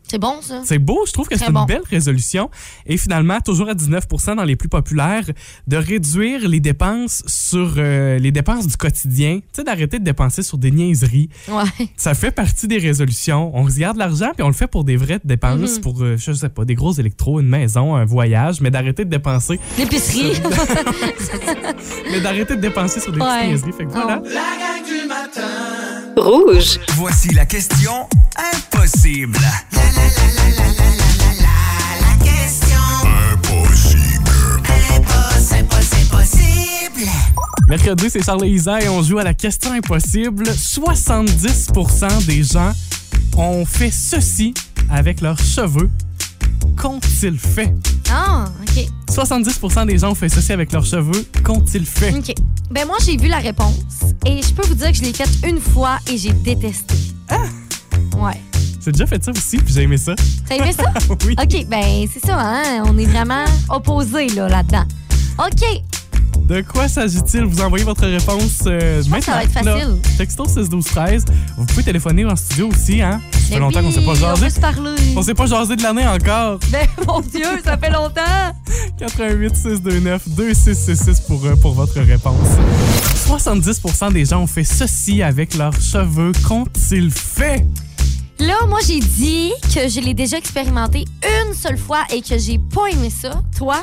C'est 0.08 0.18
bon, 0.20 0.42
ça. 0.42 0.62
C'est 0.64 0.80
beau, 0.80 1.04
je 1.06 1.12
trouve 1.12 1.28
que 1.28 1.38
c'est 1.38 1.50
une 1.50 1.66
belle 1.66 1.82
résolution. 1.90 2.50
Et 2.86 2.98
finalement, 2.98 3.40
toujours 3.42 3.70
à 3.70 3.74
19 3.74 4.06
dans 4.36 4.44
les 4.44 4.56
plus 4.56 4.70
populaires, 4.70 5.26
de 5.68 5.78
réduire 5.78 6.48
les 6.48 6.60
dépenses 6.60 7.24
sur 7.28 7.76
euh, 7.78 8.18
les 8.20 8.32
dépenses 8.32 8.68
du 8.68 8.78
quotidien. 8.78 9.40
Tu 9.40 9.44
sais, 9.58 9.64
d'arrêter 9.64 10.00
de 10.00 10.04
dépenser 10.06 10.44
sur 10.44 10.58
des 10.58 10.72
niaiseries. 10.72 11.30
Ouais. 11.50 11.64
Ça 11.98 12.14
fait 12.14 12.32
partie 12.32 12.68
des 12.68 12.78
résolutions. 12.78 13.52
On 13.54 13.70
se 13.70 13.78
garde 13.78 13.98
l'argent 13.98 14.32
puis 14.34 14.44
on 14.44 14.48
le 14.48 14.54
fait 14.54 14.68
pour 14.68 14.84
des 14.84 14.96
vraies 14.98 15.20
dépenses, 15.24 15.76
Mhm. 15.78 15.82
pour, 15.82 16.02
euh, 16.02 16.16
je 16.18 16.32
sais 16.32 16.50
pas, 16.50 16.64
des 16.66 16.76
gros 16.76 16.94
électros, 16.94 17.40
une 17.40 17.50
maison, 17.50 17.96
un 17.96 18.06
voyage, 18.06 18.62
mais 18.62 18.72
d'arrêter 18.72 19.04
de 19.06 19.10
dépenser, 19.10 19.60
L'épicerie. 19.78 20.42
mais 22.12 22.22
d'arrêter 22.22 22.56
de 22.56 22.62
dépenser 22.62 23.00
sur 23.00 23.12
des 23.12 23.20
petites 23.20 23.32
Ouais. 23.34 23.48
niaiseries. 23.48 23.72
Fait 23.74 23.86
que 23.86 23.92
voilà. 23.92 24.22
La 24.24 24.24
gang 24.24 24.86
du 24.86 25.08
matin 25.08 25.42
Rouge. 26.18 26.80
Voici 26.96 27.34
la 27.34 27.46
question 27.46 28.08
impossible. 28.36 29.38
Mercredi, 37.68 38.10
c'est 38.10 38.24
Charles 38.24 38.48
Isa 38.48 38.82
et 38.82 38.90
on 38.90 39.04
joue 39.04 39.20
à 39.20 39.24
la 39.24 39.36
question 39.36 39.72
impossible. 39.72 40.46
70% 40.46 42.26
des 42.26 42.44
gens 42.44 42.72
ont 43.38 43.66
fait 43.66 43.92
ceci 43.92 44.54
avec 44.90 45.22
leurs 45.22 45.40
cheveux. 45.40 45.90
Qu'ont-ils 46.76 47.38
fait? 47.38 47.74
ah, 48.12 48.46
OK. 48.62 48.86
70% 49.10 49.86
des 49.88 49.98
gens 49.98 50.12
ont 50.12 50.16
fait 50.16 50.30
ceci 50.30 50.52
avec 50.54 50.72
leurs 50.72 50.86
cheveux. 50.86 51.26
Qu'ont-ils 51.44 51.86
fait? 51.86 52.14
OK. 52.16 52.34
Ben, 52.70 52.86
moi, 52.86 52.98
j'ai 53.04 53.18
vu 53.18 53.28
la 53.28 53.38
réponse 53.40 53.76
et 54.26 54.42
je 54.42 54.54
peux 54.54 54.68
vous 54.68 54.76
dire 54.76 54.92
que 54.92 54.98
je 54.98 55.02
l'ai 55.04 55.14
faite 55.14 55.30
une 55.48 55.60
fois 55.60 55.98
et 56.12 56.18
j'ai 56.18 56.32
détesté. 56.34 56.96
Ah! 57.30 57.46
Ouais. 58.18 58.42
J'ai 58.84 58.92
déjà 58.92 59.06
fait 59.06 59.24
ça 59.24 59.32
aussi, 59.32 59.58
puis 59.58 59.74
j'ai 59.74 59.84
aimé 59.84 59.98
ça. 59.98 60.16
T'as 60.48 60.56
aimé 60.56 60.72
ça? 60.72 60.84
oui. 61.26 61.36
OK, 61.42 61.66
ben, 61.68 62.08
c'est 62.14 62.26
ça, 62.26 62.38
hein? 62.40 62.84
On 62.86 62.98
est 62.98 63.06
vraiment 63.06 63.46
opposés, 63.70 64.28
là, 64.30 64.48
là-dedans. 64.48 64.84
OK. 65.40 65.82
De 66.48 66.62
quoi 66.62 66.88
s'agit-il? 66.88 67.44
Vous 67.44 67.60
envoyez 67.62 67.84
votre 67.84 68.06
réponse 68.08 68.60
euh, 68.68 69.02
Je 69.04 69.10
pense 69.10 69.20
que 69.20 69.26
ça 69.26 69.32
va 69.34 69.44
être 69.44 69.54
maintenant, 69.54 69.76
là. 69.76 69.80
facile. 69.82 70.18
Texto 70.18 70.46
6 70.48 70.70
12 70.70 70.86
13. 70.86 71.26
Vous 71.58 71.66
pouvez 71.66 71.84
téléphoner 71.84 72.24
en 72.26 72.36
studio 72.38 72.70
aussi, 72.70 73.02
hein? 73.02 73.20
Ça 73.34 73.40
fait 73.56 73.60
longtemps 73.60 73.82
qu'on 73.82 73.92
s'est 73.92 74.02
pas 74.06 74.14
oui, 74.14 74.20
On 74.24 74.36
jasé. 74.36 74.44
peut 74.46 74.50
se 74.50 74.60
parler. 74.62 74.96
On 75.18 75.22
s'est 75.22 75.34
pas 75.34 75.46
jasé 75.46 75.76
de 75.76 75.84
l'année 75.84 76.08
encore. 76.08 76.60
Ben, 76.72 76.88
mon 77.06 77.20
Dieu, 77.20 77.44
ça 77.66 77.78
fait 77.78 77.90
longtemps. 77.90 78.56
88 78.98 79.56
629 79.56 80.30
2666 80.30 81.20
pour, 81.28 81.46
euh, 81.46 81.56
pour 81.58 81.74
votre 81.74 82.00
réponse. 82.00 82.48
70% 83.28 84.14
des 84.14 84.24
gens 84.26 84.42
ont 84.42 84.48
fait 84.48 84.64
ceci 84.64 85.22
avec 85.22 85.54
leurs 85.56 85.80
cheveux. 85.82 86.32
Qu'ont-ils 86.48 87.12
fait? 87.12 87.66
Là, 88.40 88.56
moi, 88.68 88.80
j'ai 88.88 89.00
dit 89.00 89.52
que 89.74 89.90
je 89.90 90.00
l'ai 90.00 90.14
déjà 90.14 90.38
expérimenté 90.38 91.04
une 91.24 91.54
seule 91.54 91.78
fois 91.78 92.04
et 92.14 92.22
que 92.22 92.38
j'ai 92.38 92.58
pas 92.60 92.88
aimé 92.92 93.10
ça. 93.10 93.42
Toi? 93.58 93.78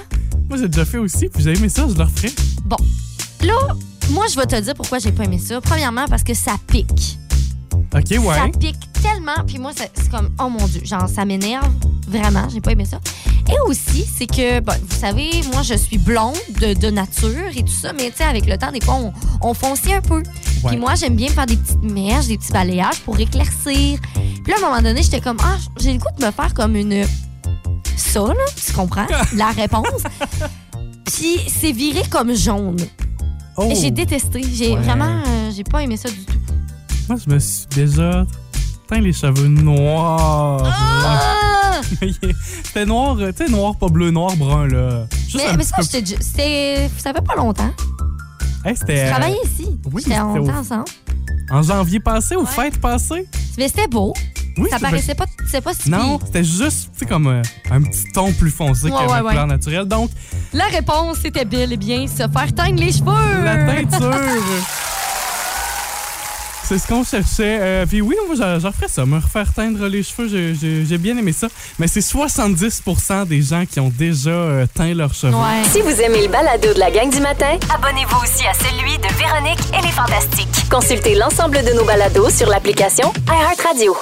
Moi, 0.49 0.59
j'ai 0.59 0.69
déjà 0.69 0.85
fait 0.85 0.99
aussi, 0.99 1.29
puis 1.29 1.43
j'ai 1.43 1.55
aimé 1.55 1.69
ça, 1.69 1.87
je 1.89 1.95
le 1.97 2.05
referai. 2.05 2.33
Bon. 2.65 2.77
Là, 3.43 3.55
moi, 4.11 4.25
je 4.31 4.37
vais 4.37 4.47
te 4.47 4.59
dire 4.61 4.75
pourquoi 4.75 4.99
j'ai 4.99 5.13
pas 5.13 5.25
aimé 5.25 5.39
ça. 5.39 5.61
Premièrement, 5.61 6.07
parce 6.09 6.23
que 6.25 6.35
ça 6.35 6.53
pique. 6.67 7.19
OK, 7.95 8.09
Ça 8.09 8.21
ouais. 8.21 8.51
pique 8.59 8.93
tellement. 9.03 9.45
Puis 9.47 9.59
moi, 9.59 9.73
ça- 9.77 9.85
c'est 9.95 10.11
comme, 10.11 10.31
oh 10.41 10.49
mon 10.49 10.67
Dieu, 10.67 10.81
genre, 10.85 11.09
ça 11.09 11.25
m'énerve 11.25 11.71
vraiment. 12.09 12.49
J'ai 12.49 12.61
pas 12.61 12.73
aimé 12.73 12.85
ça. 12.85 12.99
Et 13.49 13.59
aussi, 13.69 14.05
c'est 14.17 14.27
que, 14.27 14.61
bon, 14.61 14.73
vous 14.89 14.97
savez, 14.99 15.31
moi, 15.53 15.63
je 15.63 15.75
suis 15.75 15.99
blonde 15.99 16.35
de, 16.61 16.73
de 16.75 16.91
nature 16.91 17.51
et 17.55 17.63
tout 17.63 17.73
ça, 17.73 17.93
mais 17.93 18.11
tu 18.11 18.17
sais, 18.19 18.25
avec 18.25 18.47
le 18.47 18.57
temps, 18.57 18.73
des 18.73 18.81
fois, 18.81 18.95
on, 18.95 19.13
on 19.43 19.53
foncit 19.55 19.93
un 19.93 20.01
peu. 20.01 20.19
Ouais. 20.63 20.71
Puis 20.71 20.77
moi, 20.79 20.95
j'aime 20.95 21.15
bien 21.15 21.29
faire 21.29 21.45
des 21.47 21.57
petites 21.57 21.83
mèches, 21.83 22.27
des 22.27 22.39
petits 22.39 22.53
balayages 22.53 23.01
pour 23.05 23.21
éclaircir. 23.21 23.99
Puis 24.15 24.43
là, 24.49 24.55
à 24.55 24.59
un 24.59 24.71
moment 24.71 24.83
donné, 24.83 25.03
j'étais 25.03 25.21
comme, 25.21 25.37
ah, 25.43 25.57
j'ai 25.79 25.93
le 25.93 25.99
goût 25.99 26.09
de 26.19 26.25
me 26.25 26.31
faire 26.31 26.55
comme 26.55 26.75
une. 26.75 27.05
Ça, 27.97 28.21
là, 28.21 28.35
tu 28.57 28.73
comprends? 28.73 29.07
La 29.35 29.51
réponse. 29.51 30.03
Puis 31.05 31.39
c'est 31.49 31.73
viré 31.73 32.03
comme 32.11 32.35
jaune. 32.35 32.77
Oh. 33.57 33.71
J'ai 33.81 33.91
détesté. 33.91 34.43
J'ai 34.53 34.71
Ouais. 34.75 34.81
vraiment. 34.83 35.23
euh, 35.27 35.51
j'ai 35.55 35.65
pas 35.65 35.83
aimé 35.83 35.97
ça 35.97 36.09
du 36.09 36.25
tout. 36.25 36.35
Moi, 37.09 37.19
je 37.25 37.33
me 37.33 37.39
suis 37.39 37.67
déjà 37.75 38.27
teint 38.89 39.01
les 39.01 39.13
cheveux 39.13 39.49
noirs. 39.49 40.63
Ah! 40.67 41.81
C'était 42.65 42.87
noir, 42.87 43.17
euh, 43.21 43.31
tu 43.31 43.45
sais, 43.45 43.51
noir, 43.51 43.77
pas 43.77 43.89
bleu, 43.89 44.11
noir, 44.11 44.35
brun, 44.37 44.67
là. 44.69 45.07
Juste 45.29 45.45
Mais, 45.51 45.57
mais 45.59 45.65
ça, 45.65 45.83
c'était. 45.83 46.89
Ça 46.99 47.13
fait 47.13 47.25
pas 47.25 47.35
longtemps. 47.37 47.71
Hey, 48.65 48.73
Tu 48.75 48.81
c'était 48.81 49.11
travaillais 49.11 49.39
ici. 49.45 49.69
oui, 49.93 50.03
J'étais 50.07 50.21
au- 50.21 50.43
était 50.43 50.53
ensemble. 50.53 50.85
en 51.51 51.63
janvier 51.63 52.01
passé, 52.01 52.35
aux 52.37 52.41
Ouais. 52.43 52.47
fêtes 52.47 52.81
passées. 52.81 53.29
Mais 53.59 53.69
c'était 53.69 53.87
beau. 53.89 54.15
Oui, 54.57 54.69
ça 54.71 54.79
paraissait 54.79 55.15
pas. 55.15 55.27
C'est 55.51 55.61
pas 55.61 55.75
si 55.75 55.91
Non, 55.91 56.19
c'était 56.25 56.45
juste, 56.45 56.91
tu 56.93 57.01
sais, 57.01 57.07
comme 57.07 57.27
euh, 57.27 57.43
un 57.71 57.83
petit 57.83 58.05
ton 58.13 58.33
plus 58.33 58.51
foncé 58.51 58.85
Ouais, 58.85 58.91
que 58.91 58.97
ouais, 58.97 59.07
ma 59.07 59.23
ouais. 59.23 59.31
couleur 59.31 59.47
naturelle. 59.47 59.85
Donc, 59.87 60.11
La 60.53 60.67
réponse 60.67 61.25
était 61.25 61.45
bel 61.45 61.73
et 61.73 61.77
bien 61.77 62.07
se 62.07 62.17
faire 62.29 62.53
teindre 62.55 62.79
les 62.81 62.93
cheveux. 62.93 63.43
la 63.45 63.57
teinture. 63.65 64.11
C'est 66.75 66.81
ce 66.81 66.87
qu'on 66.89 67.05
cherchait. 67.05 67.59
Euh, 67.61 67.87
puis 67.87 68.01
oui, 68.01 68.17
moi, 68.27 68.35
j'en 68.59 68.69
referais 68.69 68.89
ça. 68.89 69.07
Me 69.07 69.19
refaire 69.19 69.53
teindre 69.55 69.87
les 69.87 70.03
cheveux, 70.03 70.27
j'ai- 70.27 70.99
bien 70.99 71.17
aimé 71.17 71.31
ça. 71.33 71.47
Mais 71.79 71.87
c'est 71.87 72.01
70 72.01 72.83
des 73.29 73.43
gens 73.43 73.65
qui 73.65 73.79
ont 73.79 73.93
déjà 73.97 74.31
euh, 74.31 74.67
teint 74.75 74.93
leurs 74.93 75.15
cheveux. 75.15 75.35
Ouais. 75.35 75.63
Si 75.71 75.81
vous 75.83 76.01
aimez 76.01 76.23
le 76.27 76.33
balado 76.33 76.75
de 76.75 76.79
la 76.81 76.91
gang 76.91 77.09
du 77.13 77.21
matin, 77.21 77.59
Abonnez-vous 77.73 78.17
aussi 78.25 78.45
à 78.47 78.55
celui 78.55 78.99
de 78.99 79.07
Véronique 79.17 79.61
et 79.79 79.83
les 79.87 79.93
Fantastiques. 79.93 80.49
consultez 80.69 81.15
l'ensemble 81.15 81.63
de 81.65 81.73
nos 81.77 81.85
balados 81.85 82.31
sur 82.31 82.49
l'application 82.49 83.13
iHeartRadio. 83.29 83.95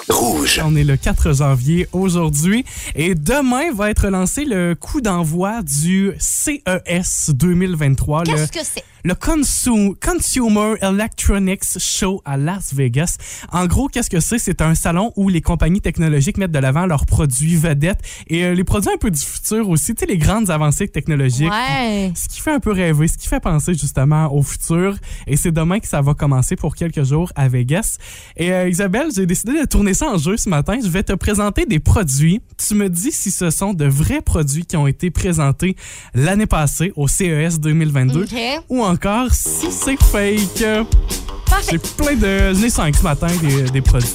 On 0.64 0.74
est 0.74 0.84
le 0.84 0.96
4 0.96 1.34
janvier 1.34 1.88
aujourd'hui 1.92 2.64
et 2.94 3.14
demain 3.14 3.70
va 3.74 3.90
être 3.90 4.08
lancé 4.08 4.46
le 4.46 4.74
coup 4.74 5.02
d'envoi 5.02 5.60
du 5.62 6.12
CES 6.18 7.30
2023, 7.34 8.20
le, 8.20 8.24
Qu'est-ce 8.32 8.52
que 8.52 8.64
c'est? 8.64 8.84
le 9.04 9.14
Consu- 9.14 9.94
Consumer 10.00 10.74
Electronics 10.80 11.78
Show 11.78 12.22
à 12.24 12.36
Las 12.36 12.61
Vegas. 12.74 13.16
En 13.50 13.66
gros, 13.66 13.88
qu'est-ce 13.88 14.10
que 14.10 14.20
c'est? 14.20 14.38
C'est 14.38 14.62
un 14.62 14.74
salon 14.74 15.12
où 15.16 15.28
les 15.28 15.40
compagnies 15.40 15.80
technologiques 15.80 16.38
mettent 16.38 16.52
de 16.52 16.58
l'avant 16.58 16.86
leurs 16.86 17.06
produits 17.06 17.56
vedettes 17.56 18.00
et 18.28 18.44
euh, 18.44 18.54
les 18.54 18.64
produits 18.64 18.90
un 18.92 18.96
peu 18.96 19.10
du 19.10 19.20
futur 19.20 19.68
aussi, 19.68 19.94
tu 19.94 20.00
sais, 20.00 20.06
les 20.06 20.18
grandes 20.18 20.50
avancées 20.50 20.88
technologiques. 20.88 21.50
Ouais. 21.50 22.12
Ce 22.14 22.28
qui 22.28 22.40
fait 22.40 22.52
un 22.52 22.60
peu 22.60 22.72
rêver, 22.72 23.08
ce 23.08 23.18
qui 23.18 23.28
fait 23.28 23.40
penser 23.40 23.74
justement 23.74 24.32
au 24.32 24.42
futur. 24.42 24.96
Et 25.26 25.36
c'est 25.36 25.52
demain 25.52 25.80
que 25.80 25.88
ça 25.88 26.00
va 26.00 26.14
commencer 26.14 26.56
pour 26.56 26.74
quelques 26.74 27.04
jours 27.04 27.32
à 27.34 27.48
Vegas. 27.48 27.98
Et 28.36 28.52
euh, 28.52 28.68
Isabelle, 28.68 29.08
j'ai 29.14 29.26
décidé 29.26 29.60
de 29.60 29.66
tourner 29.66 29.94
ça 29.94 30.06
en 30.06 30.18
jeu 30.18 30.36
ce 30.36 30.48
matin. 30.48 30.78
Je 30.82 30.88
vais 30.88 31.02
te 31.02 31.12
présenter 31.12 31.66
des 31.66 31.78
produits. 31.78 32.40
Tu 32.56 32.74
me 32.74 32.88
dis 32.88 33.12
si 33.12 33.30
ce 33.30 33.50
sont 33.50 33.74
de 33.74 33.86
vrais 33.86 34.22
produits 34.22 34.64
qui 34.64 34.76
ont 34.76 34.86
été 34.86 35.10
présentés 35.10 35.76
l'année 36.14 36.46
passée 36.46 36.92
au 36.96 37.08
CES 37.08 37.60
2022 37.60 38.24
OK. 38.24 38.64
ou 38.68 38.82
encore 38.82 39.32
si 39.32 39.70
c'est 39.70 40.00
fake. 40.02 41.21
J'ai 41.70 41.78
plein 41.78 42.14
de... 42.14 42.54
J'en 42.54 42.62
ai 42.62 42.70
cinq 42.70 42.96
ce 42.96 43.02
matin 43.02 43.28
des, 43.40 43.62
des 43.70 43.80
produits. 43.80 44.08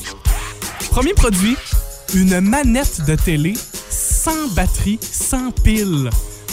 Premier 0.91 1.13
produit, 1.13 1.56
une 2.13 2.39
manette 2.39 3.06
de 3.06 3.15
télé 3.15 3.53
sans 3.89 4.48
batterie, 4.50 5.00
sans 5.01 5.51
pile. 5.51 6.10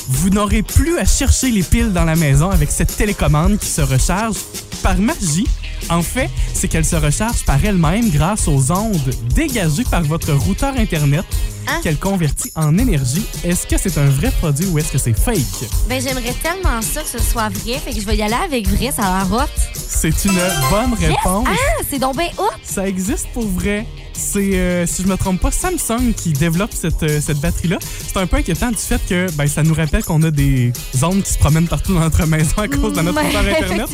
Vous 0.08 0.30
n'aurez 0.30 0.62
plus 0.62 0.98
à 0.98 1.04
chercher 1.04 1.50
les 1.50 1.62
piles 1.62 1.92
dans 1.92 2.04
la 2.04 2.14
maison 2.16 2.50
avec 2.50 2.70
cette 2.70 2.94
télécommande 2.96 3.58
qui 3.58 3.68
se 3.68 3.80
recharge 3.80 4.36
par 4.82 4.96
magie. 4.98 5.46
En 5.90 6.02
fait, 6.02 6.30
c'est 6.52 6.68
qu'elle 6.68 6.84
se 6.84 6.96
recharge 6.96 7.44
par 7.44 7.62
elle-même 7.64 8.10
grâce 8.10 8.48
aux 8.48 8.70
ondes 8.72 9.10
dégagées 9.34 9.84
par 9.84 10.02
votre 10.02 10.32
routeur 10.32 10.74
Internet 10.76 11.24
Hein? 11.66 11.80
qu'elle 11.82 11.96
convertit 11.96 12.50
en 12.56 12.76
énergie. 12.76 13.24
Est-ce 13.42 13.66
que 13.66 13.78
c'est 13.78 13.96
un 13.96 14.04
vrai 14.10 14.30
produit 14.38 14.66
ou 14.66 14.78
est-ce 14.78 14.92
que 14.92 14.98
c'est 14.98 15.14
fake? 15.18 15.66
Ben, 15.88 15.98
j'aimerais 15.98 16.34
tellement 16.42 16.82
ça 16.82 17.00
que 17.00 17.08
ce 17.08 17.18
soit 17.18 17.48
vrai. 17.48 17.78
Fait 17.78 17.92
que 17.94 18.00
je 18.00 18.04
vais 18.06 18.16
y 18.16 18.22
aller 18.22 18.34
avec 18.34 18.68
vrai, 18.68 18.90
ça 18.94 19.02
a 19.20 19.24
l'air. 19.24 19.48
C'est 19.74 20.24
une 20.26 20.38
bonne 20.70 20.92
réponse. 21.00 21.48
Ah, 21.50 21.82
c'est 21.88 21.98
donc 21.98 22.16
hot. 22.36 22.50
Ça 22.62 22.86
existe 22.86 23.28
pour 23.32 23.46
vrai. 23.46 23.86
C'est, 24.16 24.54
euh, 24.58 24.86
si 24.86 25.02
je 25.02 25.08
me 25.08 25.16
trompe 25.16 25.40
pas, 25.40 25.50
Samsung 25.50 26.12
qui 26.16 26.32
développe 26.32 26.72
cette, 26.72 27.02
euh, 27.02 27.20
cette 27.20 27.40
batterie-là. 27.40 27.78
C'est 28.06 28.16
un 28.16 28.26
peu 28.26 28.36
inquiétant 28.36 28.70
du 28.70 28.76
fait 28.76 29.00
que 29.06 29.30
ben, 29.32 29.46
ça 29.46 29.62
nous 29.62 29.74
rappelle 29.74 30.04
qu'on 30.04 30.22
a 30.22 30.30
des 30.30 30.72
ondes 31.02 31.22
qui 31.22 31.32
se 31.32 31.38
promènent 31.38 31.66
partout 31.68 31.94
dans 31.94 32.00
notre 32.00 32.24
maison 32.26 32.58
à 32.58 32.68
cause 32.68 32.94
de 32.94 33.02
notre 33.02 33.20
Mm, 33.20 33.26
routeur 33.26 33.44
Internet. 33.44 33.88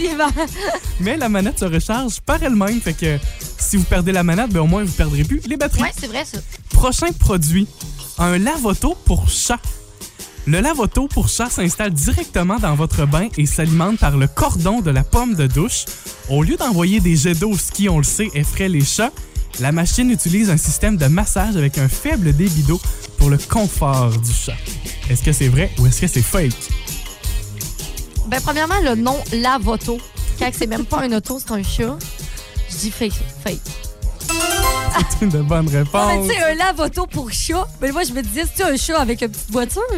Mais 1.01 1.17
la 1.17 1.29
manette 1.29 1.59
se 1.59 1.65
recharge 1.65 2.21
par 2.21 2.43
elle-même. 2.43 2.81
Fait 2.81 2.93
que 2.93 3.19
si 3.59 3.77
vous 3.77 3.85
perdez 3.85 4.13
la 4.13 4.23
manette, 4.23 4.51
ben, 4.51 4.61
au 4.61 4.67
moins 4.67 4.85
vous 4.85 4.93
perdrez 4.93 5.25
plus 5.25 5.41
les 5.47 5.57
batteries. 5.57 5.83
Ouais, 5.83 5.93
c'est 5.99 6.07
vrai 6.09 6.25
ça. 6.25 6.39
Prochain 6.71 7.09
produit, 7.19 7.67
un 8.19 8.39
lave-auto 8.39 8.97
pour 9.05 9.29
chat. 9.31 9.61
Le 10.47 10.61
lave-auto 10.61 11.07
pour 11.09 11.29
chat 11.29 11.51
s'installe 11.51 11.93
directement 11.93 12.59
dans 12.59 12.75
votre 12.75 13.07
bain 13.07 13.29
et 13.37 13.47
s'alimente 13.47 13.99
par 13.99 14.17
le 14.17 14.27
cordon 14.27 14.81
de 14.81 14.91
la 14.91 15.05
pomme 15.05 15.35
de 15.35 15.47
douche. 15.47 15.85
Au 16.29 16.43
lieu 16.43 16.57
d'envoyer 16.57 17.01
des 17.01 17.15
jets 17.17 17.35
d'eau, 17.35 17.55
ce 17.57 17.71
qui, 17.71 17.89
on 17.89 17.99
le 17.99 18.05
sait, 18.05 18.29
effraie 18.35 18.69
les 18.69 18.85
chats, 18.85 19.13
la 19.59 19.73
machine 19.73 20.11
utilise 20.11 20.51
un 20.51 20.57
système 20.57 20.97
de 20.97 21.07
massage 21.07 21.57
avec 21.57 21.79
un 21.79 21.89
faible 21.89 22.33
débit 22.33 22.63
d'eau 22.63 22.81
pour 23.19 23.31
le 23.31 23.39
confort 23.39 24.11
du 24.11 24.33
chat. 24.33 24.55
Est-ce 25.11 25.23
que 25.23 25.33
c'est 25.33 25.49
vrai 25.49 25.71
ou 25.79 25.87
est-ce 25.87 26.01
que 26.01 26.07
c'est 26.07 26.23
fake? 26.23 26.53
Ben, 28.29 28.41
premièrement, 28.41 28.81
le 28.83 28.95
nom 28.95 29.17
Lavoto. 29.33 29.99
Quand 30.39 30.51
c'est 30.53 30.67
même 30.67 30.85
pas 30.85 31.03
un 31.03 31.13
auto, 31.13 31.39
c'est 31.41 31.53
un 31.53 31.63
chat. 31.63 31.99
Je 32.71 32.77
dis 32.77 32.91
fake. 32.91 33.13
Fake. 33.45 33.90
C'est 35.19 35.25
une 35.25 35.43
bonne 35.43 35.69
réponse. 35.69 36.27
tu 36.27 36.35
sais, 36.35 36.43
un 36.43 36.55
lave-auto 36.55 37.07
pour 37.07 37.31
chat. 37.31 37.67
Mais 37.81 37.93
moi, 37.93 38.03
je 38.05 38.13
me 38.13 38.23
disais, 38.23 38.45
c'est 38.55 38.63
un 38.65 38.77
chat 38.77 38.99
avec 38.99 39.23
une 39.23 39.29
petite 39.29 39.51
voiture? 39.51 39.83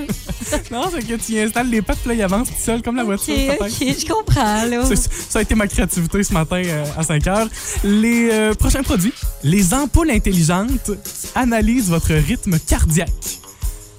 Non, 0.71 0.91
c'est 0.93 1.07
que 1.07 1.15
tu 1.15 1.33
y 1.33 1.41
installes 1.41 1.71
les 1.71 1.81
pattes, 1.81 1.99
puis 2.01 2.09
là, 2.11 2.15
il 2.15 2.23
avance 2.23 2.49
tout 2.49 2.55
seul 2.63 2.83
comme 2.83 2.97
la 2.97 3.05
voiture. 3.05 3.35
ok, 3.59 3.71
je 3.81 4.07
comprends, 4.07 4.65
là. 4.65 4.85
Ça 5.29 5.39
a 5.39 5.43
été 5.43 5.55
ma 5.55 5.67
créativité 5.67 6.23
ce 6.23 6.33
matin 6.35 6.63
euh, 6.63 6.85
à 6.97 7.03
5 7.03 7.27
heures. 7.27 7.49
Les 7.85 8.29
euh, 8.31 8.55
prochains 8.55 8.83
produits, 8.83 9.15
les 9.45 9.73
ampoules 9.73 10.11
intelligentes 10.11 10.91
qui 11.05 11.29
analysent 11.35 11.89
votre 11.89 12.13
rythme 12.13 12.59
cardiaque. 12.59 13.09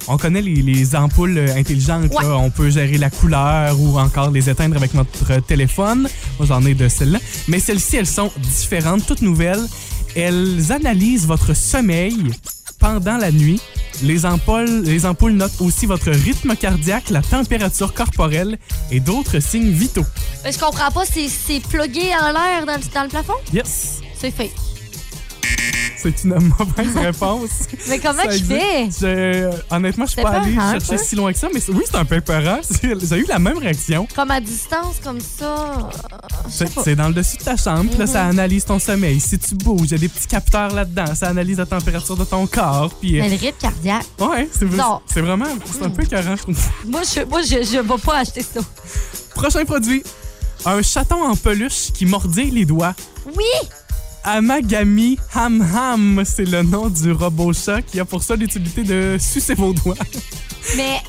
On 0.06 0.16
connaît 0.18 0.42
les, 0.42 0.56
les 0.62 0.94
ampoules 0.94 1.38
euh, 1.38 1.56
intelligentes. 1.56 2.12
Ouais. 2.14 2.22
là. 2.22 2.36
On 2.36 2.50
peut 2.50 2.70
gérer 2.70 2.98
la 2.98 3.10
couleur 3.10 3.78
ou 3.80 3.98
encore 3.98 4.30
les 4.30 4.48
éteindre 4.50 4.76
avec 4.76 4.94
notre 4.94 5.40
téléphone. 5.40 6.08
Moi, 6.38 6.46
j'en 6.46 6.64
ai 6.66 6.74
de 6.74 6.88
celles-là. 6.88 7.18
Mais 7.48 7.58
celles-ci, 7.58 7.96
elles 7.96 8.06
sont 8.06 8.30
différentes, 8.38 9.06
toutes 9.06 9.22
nouvelles. 9.22 9.66
Elles 10.16 10.70
analysent 10.72 11.26
votre 11.26 11.54
sommeil 11.54 12.16
pendant 12.78 13.16
la 13.16 13.30
nuit. 13.32 13.60
Les 14.02 14.26
ampoules, 14.26 14.82
les 14.84 15.06
ampoules 15.06 15.32
notent 15.32 15.60
aussi 15.60 15.86
votre 15.86 16.10
rythme 16.10 16.56
cardiaque, 16.56 17.10
la 17.10 17.22
température 17.22 17.94
corporelle 17.94 18.58
et 18.90 18.98
d'autres 19.00 19.38
signes 19.40 19.70
vitaux. 19.70 20.04
Mais 20.42 20.52
je 20.52 20.58
comprends 20.58 20.90
pas, 20.90 21.04
c'est 21.04 21.28
c'est 21.28 21.60
plugué 21.60 22.12
en 22.20 22.32
l'air 22.32 22.66
dans, 22.66 22.74
le- 22.76 22.92
dans 22.94 23.02
le 23.04 23.08
plafond? 23.08 23.34
Yes! 23.52 24.00
C'est 24.18 24.30
fake. 24.32 24.50
C'est 26.04 26.24
une 26.24 26.34
mauvaise 26.58 26.96
réponse. 26.96 27.50
Mais 27.88 27.98
comment 27.98 28.22
Ça 28.22 28.24
existe. 28.26 28.46
fais? 28.50 28.88
Je- 29.00 29.06
euh, 29.06 29.50
honnêtement, 29.70 30.04
je 30.06 30.12
suis 30.12 30.22
pas 30.22 30.30
pas 30.32 30.40
allé 30.40 30.56
un 30.56 30.72
chercher 30.78 30.98
si 30.98 31.16
loin 31.16 31.32
que 31.32 31.38
ça, 31.38 31.48
mais 31.52 31.60
oui, 31.70 31.82
c'est 31.90 31.96
un 31.96 32.04
peu 32.04 32.20
peurant. 32.20 32.60
J'ai 32.82 33.16
eu 33.18 33.26
la 33.26 33.38
même 33.38 33.58
réaction. 33.58 34.06
Comme 34.14 34.30
à 34.30 34.40
distance, 34.40 34.96
comme 35.02 35.20
ça. 35.20 35.88
C'est 36.48 36.94
dans 36.94 37.08
le 37.08 37.14
dessus 37.14 37.38
de 37.38 37.42
ta 37.42 37.56
chambre, 37.56 37.88
puis 37.90 37.98
là, 37.98 38.06
ça 38.06 38.24
analyse 38.26 38.64
ton 38.64 38.78
sommeil. 38.78 39.18
Si 39.20 39.38
tu 39.38 39.54
bouges, 39.54 39.86
il 39.88 39.92
y 39.92 39.94
a 39.94 39.98
des 39.98 40.08
petits 40.08 40.26
capteurs 40.26 40.72
là-dedans. 40.74 41.14
Ça 41.14 41.28
analyse 41.28 41.58
la 41.58 41.66
température 41.66 42.16
de 42.16 42.24
ton 42.24 42.46
corps. 42.46 42.92
Puis, 43.00 43.18
euh, 43.18 43.22
Mais 43.22 43.30
le 43.30 43.36
rythme 43.36 43.56
cardiaque. 43.60 44.04
ouais, 44.20 44.48
c'est 44.52 44.66
c'est 45.06 45.20
vraiment 45.20 45.46
c'est 45.72 45.82
un 45.84 45.90
peu 45.90 46.02
écœurant, 46.02 46.36
je 46.36 46.42
trouve. 46.42 46.58
Moi, 46.86 47.00
je, 47.02 47.24
moi, 47.24 47.42
je, 47.42 47.62
je 47.64 47.78
vais 47.80 47.98
pas 48.04 48.18
acheter 48.18 48.42
ça. 48.42 48.60
Prochain 49.34 49.64
produit 49.64 50.02
un 50.66 50.80
chaton 50.82 51.22
en 51.22 51.36
peluche 51.36 51.92
qui 51.92 52.06
mordit 52.06 52.50
les 52.50 52.64
doigts. 52.64 52.94
Oui! 53.26 53.44
Amagami 54.24 55.18
Ham 55.34 55.60
Ham, 55.74 56.22
c'est 56.24 56.46
le 56.46 56.62
nom 56.62 56.88
du 56.88 57.12
robot 57.12 57.52
chat 57.52 57.82
qui 57.82 58.00
a 58.00 58.04
pour 58.04 58.22
ça 58.22 58.36
l'utilité 58.36 58.82
de 58.82 59.16
sucer 59.20 59.54
vos 59.54 59.72
doigts. 59.74 59.94
Mais 60.76 61.00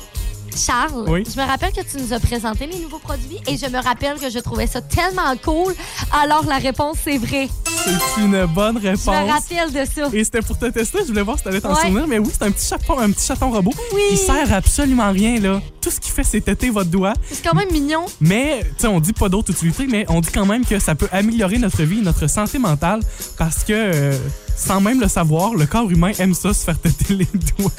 Charles, 0.56 1.04
Oui. 1.08 1.24
je 1.32 1.40
me 1.40 1.46
rappelle 1.46 1.72
que 1.72 1.80
tu 1.82 1.98
nous 1.98 2.12
as 2.12 2.20
présenté 2.20 2.66
les 2.66 2.78
nouveaux 2.78 2.98
produits 2.98 3.38
et 3.46 3.56
je 3.56 3.66
me 3.66 3.82
rappelle 3.82 4.18
que 4.18 4.30
je 4.30 4.38
trouvais 4.38 4.66
ça 4.66 4.80
tellement 4.80 5.36
cool. 5.44 5.74
Alors 6.12 6.44
la 6.46 6.56
réponse, 6.58 6.96
c'est 7.04 7.18
vrai. 7.18 7.48
C'est 7.84 8.20
une 8.22 8.46
bonne 8.46 8.78
Je 8.82 8.86
me 8.88 8.90
réponse. 8.90 9.06
rappelle 9.06 9.72
de 9.72 9.84
ça. 9.90 10.08
Et 10.12 10.24
c'était 10.24 10.40
pour 10.42 10.58
te 10.58 10.66
tester, 10.66 10.98
je 11.02 11.08
voulais 11.08 11.22
voir 11.22 11.38
si 11.38 11.44
t'allais 11.44 11.60
t'en 11.60 11.74
Ouais. 11.74 11.82
souvenir, 11.82 12.06
mais 12.08 12.18
oui, 12.18 12.28
c'est 12.32 12.44
un 12.44 12.50
petit 12.50 12.66
chaton, 12.66 12.98
un 12.98 13.10
petit 13.12 13.26
chaton 13.26 13.50
robot. 13.50 13.72
Oui. 13.94 14.00
Il 14.12 14.18
sert 14.18 14.52
à 14.52 14.56
absolument 14.56 15.12
rien, 15.12 15.38
là. 15.40 15.60
Tout 15.80 15.90
ce 15.90 16.00
qu'il 16.00 16.10
fait, 16.12 16.24
c'est 16.24 16.40
têter 16.40 16.70
votre 16.70 16.90
doigt. 16.90 17.12
C'est 17.30 17.44
quand 17.44 17.54
même 17.54 17.70
mignon. 17.70 18.06
Mais, 18.20 18.60
tu 18.76 18.82
sais, 18.82 18.86
on 18.88 18.98
dit 18.98 19.12
pas 19.12 19.28
d'autres 19.28 19.52
utilités, 19.52 19.86
mais 19.86 20.04
on 20.08 20.20
dit 20.20 20.30
quand 20.32 20.46
même 20.46 20.64
que 20.64 20.78
ça 20.80 20.94
peut 20.96 21.08
améliorer 21.12 21.58
notre 21.58 21.82
vie 21.84 22.00
notre 22.02 22.26
santé 22.28 22.58
mentale 22.58 23.00
parce 23.38 23.62
que, 23.62 23.72
euh, 23.72 24.18
sans 24.56 24.80
même 24.80 25.00
le 25.00 25.06
savoir, 25.08 25.54
le 25.54 25.66
corps 25.66 25.88
humain 25.90 26.10
aime 26.18 26.34
ça, 26.34 26.52
se 26.52 26.64
faire 26.64 26.78
têter 26.80 27.14
les 27.14 27.28
doigts. 27.58 27.70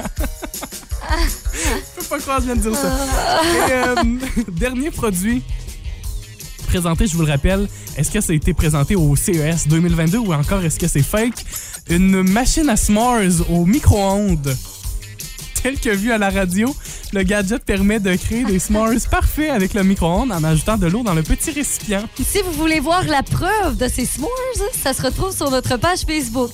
Je 1.53 2.01
peux 2.01 2.05
pas 2.07 2.19
croire 2.19 2.37
que 2.37 2.43
je 2.43 2.47
viens 2.47 2.55
de 2.55 2.61
dire 2.61 2.75
ça. 2.75 2.97
Et, 3.43 3.71
euh, 3.71 3.95
dernier 4.51 4.91
produit 4.91 5.43
présenté, 6.67 7.07
je 7.07 7.15
vous 7.15 7.25
le 7.25 7.31
rappelle, 7.31 7.67
est-ce 7.97 8.11
que 8.11 8.19
ça 8.21 8.33
a 8.33 8.35
été 8.35 8.53
présenté 8.53 8.95
au 8.95 9.15
CES 9.15 9.67
2022 9.67 10.17
ou 10.17 10.33
encore 10.33 10.61
est-ce 10.63 10.77
que 10.77 10.87
c'est 10.87 11.01
fake? 11.01 11.45
Une 11.89 12.23
machine 12.23 12.69
à 12.69 12.75
s'mores 12.75 13.41
au 13.49 13.65
micro-ondes. 13.65 14.55
Tel 15.63 15.79
que 15.79 15.89
vu 15.89 16.11
à 16.11 16.17
la 16.17 16.29
radio, 16.29 16.75
le 17.13 17.23
gadget 17.23 17.63
permet 17.63 17.99
de 17.99 18.15
créer 18.15 18.43
des 18.43 18.59
s'mores 18.59 18.91
parfaits 19.11 19.49
avec 19.49 19.73
le 19.73 19.83
micro-ondes 19.83 20.31
en 20.31 20.43
ajoutant 20.43 20.77
de 20.77 20.87
l'eau 20.87 21.03
dans 21.03 21.13
le 21.13 21.23
petit 21.23 21.51
récipient. 21.51 22.03
Si 22.21 22.41
vous 22.41 22.51
voulez 22.51 22.79
voir 22.79 23.03
la 23.05 23.23
preuve 23.23 23.77
de 23.77 23.87
ces 23.87 24.05
s'mores, 24.05 24.29
ça 24.83 24.93
se 24.93 25.01
retrouve 25.01 25.35
sur 25.35 25.49
notre 25.49 25.77
page 25.77 26.01
Facebook. 26.01 26.51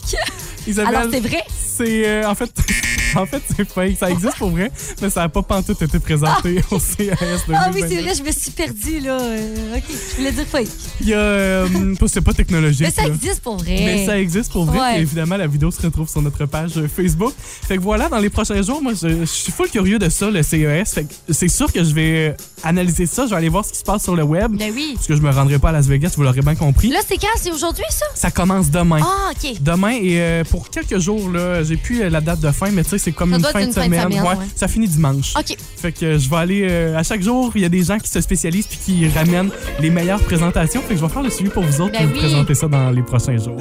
Isabelle, 0.68 0.96
Alors 0.96 1.12
c'est 1.12 1.20
vrai. 1.20 1.44
C'est 1.76 2.08
euh, 2.08 2.30
en 2.30 2.36
fait 2.36 2.52
en 3.16 3.26
fait 3.26 3.42
c'est 3.56 3.68
fake, 3.68 3.98
ça 4.00 4.10
existe 4.10 4.38
pour 4.38 4.50
vrai, 4.50 4.72
mais 5.02 5.10
ça 5.10 5.22
n'a 5.22 5.30
pas 5.30 5.42
pantoute 5.42 5.82
été 5.82 6.00
présenté 6.00 6.62
au 6.72 6.80
CES 6.80 6.98
2022. 6.98 7.54
Ah 7.54 7.72
oui, 7.74 7.82
c'est 7.88 8.02
vrai, 8.02 8.14
je 8.16 8.24
me 8.24 8.32
suis 8.32 8.52
perdue 8.52 9.00
là. 9.00 9.20
Euh, 9.20 9.78
ok, 9.78 9.84
je 9.90 10.16
voulais 10.18 10.32
dire 10.32 10.46
fake. 10.46 10.68
Il 11.02 11.10
y 11.10 11.14
a 11.14 11.18
euh, 11.18 11.68
c'est 12.08 12.22
pas 12.22 12.34
technologique. 12.34 12.82
Mais 12.82 12.92
ça 12.92 13.02
là. 13.02 13.08
existe 13.08 13.42
pour 13.42 13.58
vrai. 13.58 13.76
Mais 13.84 14.06
ça 14.06 14.20
existe 14.20 14.52
pour 14.52 14.66
vrai. 14.66 14.80
Ouais. 14.80 15.00
Et 15.00 15.02
évidemment, 15.02 15.38
la 15.38 15.48
vidéo 15.48 15.72
se 15.72 15.82
retrouve 15.82 16.08
sur 16.10 16.22
notre 16.22 16.46
page 16.46 16.78
euh, 16.78 16.88
Facebook. 16.88 17.34
Fait 17.38 17.78
que 17.78 17.82
voilà, 17.82 18.10
dans 18.10 18.20
les 18.20 18.30
prochains 18.30 18.62
jours, 18.62 18.82
moi, 18.82 18.94
je, 18.94 19.22
je 19.22 19.26
suis 19.26 19.52
full 19.52 19.70
curieux 19.70 20.00
de 20.00 20.10
ça, 20.10 20.30
le 20.30 20.44
CES. 20.44 20.94
Fait 20.94 21.06
que 21.06 21.14
c'est 21.30 21.48
sûr 21.48 21.72
que 21.72 21.84
je 21.84 21.94
vais 21.94 22.30
euh, 22.30 22.34
analyser 22.64 23.06
ça. 23.06 23.26
Je 23.26 23.32
vais 23.32 23.36
aller 23.36 23.50
voir 23.50 23.66
ce 23.66 23.72
qui 23.72 23.80
se 23.80 23.84
passe 23.84 24.04
sur 24.04 24.16
le 24.16 24.24
web. 24.24 24.52
Ben 24.56 24.72
oui. 24.76 24.92
Parce 24.96 25.08
que 25.08 25.16
je 25.16 25.22
me 25.22 25.32
rendrai 25.32 25.60
pas 25.60 25.70
à 25.70 25.72
Las 25.72 25.88
Vegas, 25.88 26.14
vous 26.16 26.24
l'aurez 26.24 26.42
bien 26.42 26.56
compris. 26.56 26.90
Là, 26.90 27.00
c'est 27.08 27.18
quand? 27.18 27.28
C'est 27.38 27.52
aujourd'hui, 27.52 27.86
ça? 27.90 28.06
Ça 28.14 28.32
commence 28.32 28.70
demain. 28.70 29.00
Ah, 29.02 29.32
OK. 29.32 29.62
Demain 29.62 29.92
et 29.92 30.22
euh, 30.22 30.44
pour 30.44 30.70
quelques 30.70 31.00
jours, 31.00 31.30
là, 31.30 31.63
j'ai 31.64 31.78
plus 31.78 32.02
euh, 32.02 32.10
la 32.10 32.22
date 32.22 32.40
de 32.40 32.52
fin, 32.52 32.70
mais 32.72 32.84
tu 32.84 32.92
sais, 32.92 32.98
c'est 32.98 33.12
comme 33.12 33.30
Ça 33.32 33.36
une 33.38 33.42
doit 33.42 33.50
être 33.52 33.54
fin, 33.58 33.64
une 33.64 33.70
de 33.70 33.74
fin 33.74 33.88
de 33.88 34.14
semaine. 34.14 34.24
ouais. 34.24 34.46
Ça 34.56 34.68
finit 34.68 34.88
dimanche. 34.88 35.34
OK. 35.38 35.56
Fait 35.78 35.92
que 35.92 36.18
je 36.18 36.30
vais 36.30 36.36
aller 36.38 36.68
euh, 36.70 36.98
à 36.98 37.04
chaque 37.04 37.22
jour, 37.22 37.52
il 37.56 37.62
y 37.62 37.66
a 37.66 37.70
des 37.70 37.84
gens 37.84 37.98
qui 37.98 38.10
se 38.10 38.22
spécialisent 38.22 38.68
puis 38.68 38.80
qui 38.84 39.08
ramènent 39.10 39.50
les 39.80 39.90
meilleures 39.90 40.22
présentations. 40.22 40.82
Fait 40.82 40.94
que 40.96 41.00
je 41.00 41.06
vais 41.06 41.12
faire 41.12 41.24
le 41.24 41.30
suivi 41.30 41.50
pour 41.50 41.64
vous 41.64 41.82
autres 41.82 41.94
Ben 41.94 42.04
et 42.04 42.06
vous 42.06 42.14
oui. 42.14 42.20
présenter 42.20 42.56
ça 42.56 42.68
dans 42.68 42.90
les 42.92 43.02
prochains 43.04 43.38
jours. 43.38 43.58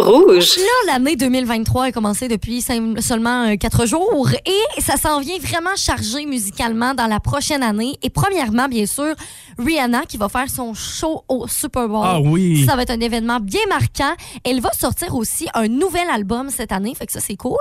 Rouge. 0.00 0.56
Là, 0.56 0.92
l'année 0.92 1.16
2023 1.16 1.84
a 1.84 1.92
commencé 1.92 2.28
depuis 2.28 2.62
seulement 2.62 3.44
euh, 3.44 3.56
quatre 3.56 3.86
jours 3.86 4.28
et 4.46 4.80
ça 4.80 4.96
s'en 4.96 5.20
vient 5.20 5.38
vraiment 5.38 5.76
chargé 5.76 6.26
musicalement 6.26 6.94
dans 6.94 7.06
la 7.06 7.20
prochaine 7.20 7.62
année. 7.62 7.98
Et 8.02 8.10
premièrement, 8.10 8.68
bien 8.68 8.86
sûr, 8.86 9.14
Rihanna 9.58 10.02
qui 10.06 10.16
va 10.16 10.28
faire 10.28 10.48
son 10.48 10.74
show 10.74 11.22
au 11.28 11.46
Super 11.46 11.88
Bowl. 11.88 12.04
Ah 12.04 12.20
oui. 12.20 12.64
Ça 12.66 12.76
va 12.76 12.82
être 12.82 12.90
un 12.90 13.00
événement 13.00 13.40
bien 13.40 13.60
marquant. 13.68 14.14
Elle 14.44 14.60
va 14.60 14.72
sortir 14.72 15.14
aussi 15.14 15.46
un 15.54 15.68
nouvel 15.68 16.08
album 16.10 16.50
cette 16.50 16.72
année, 16.72 16.94
fait 16.94 17.06
que 17.06 17.12
ça 17.12 17.20
c'est 17.20 17.36
cool. 17.36 17.56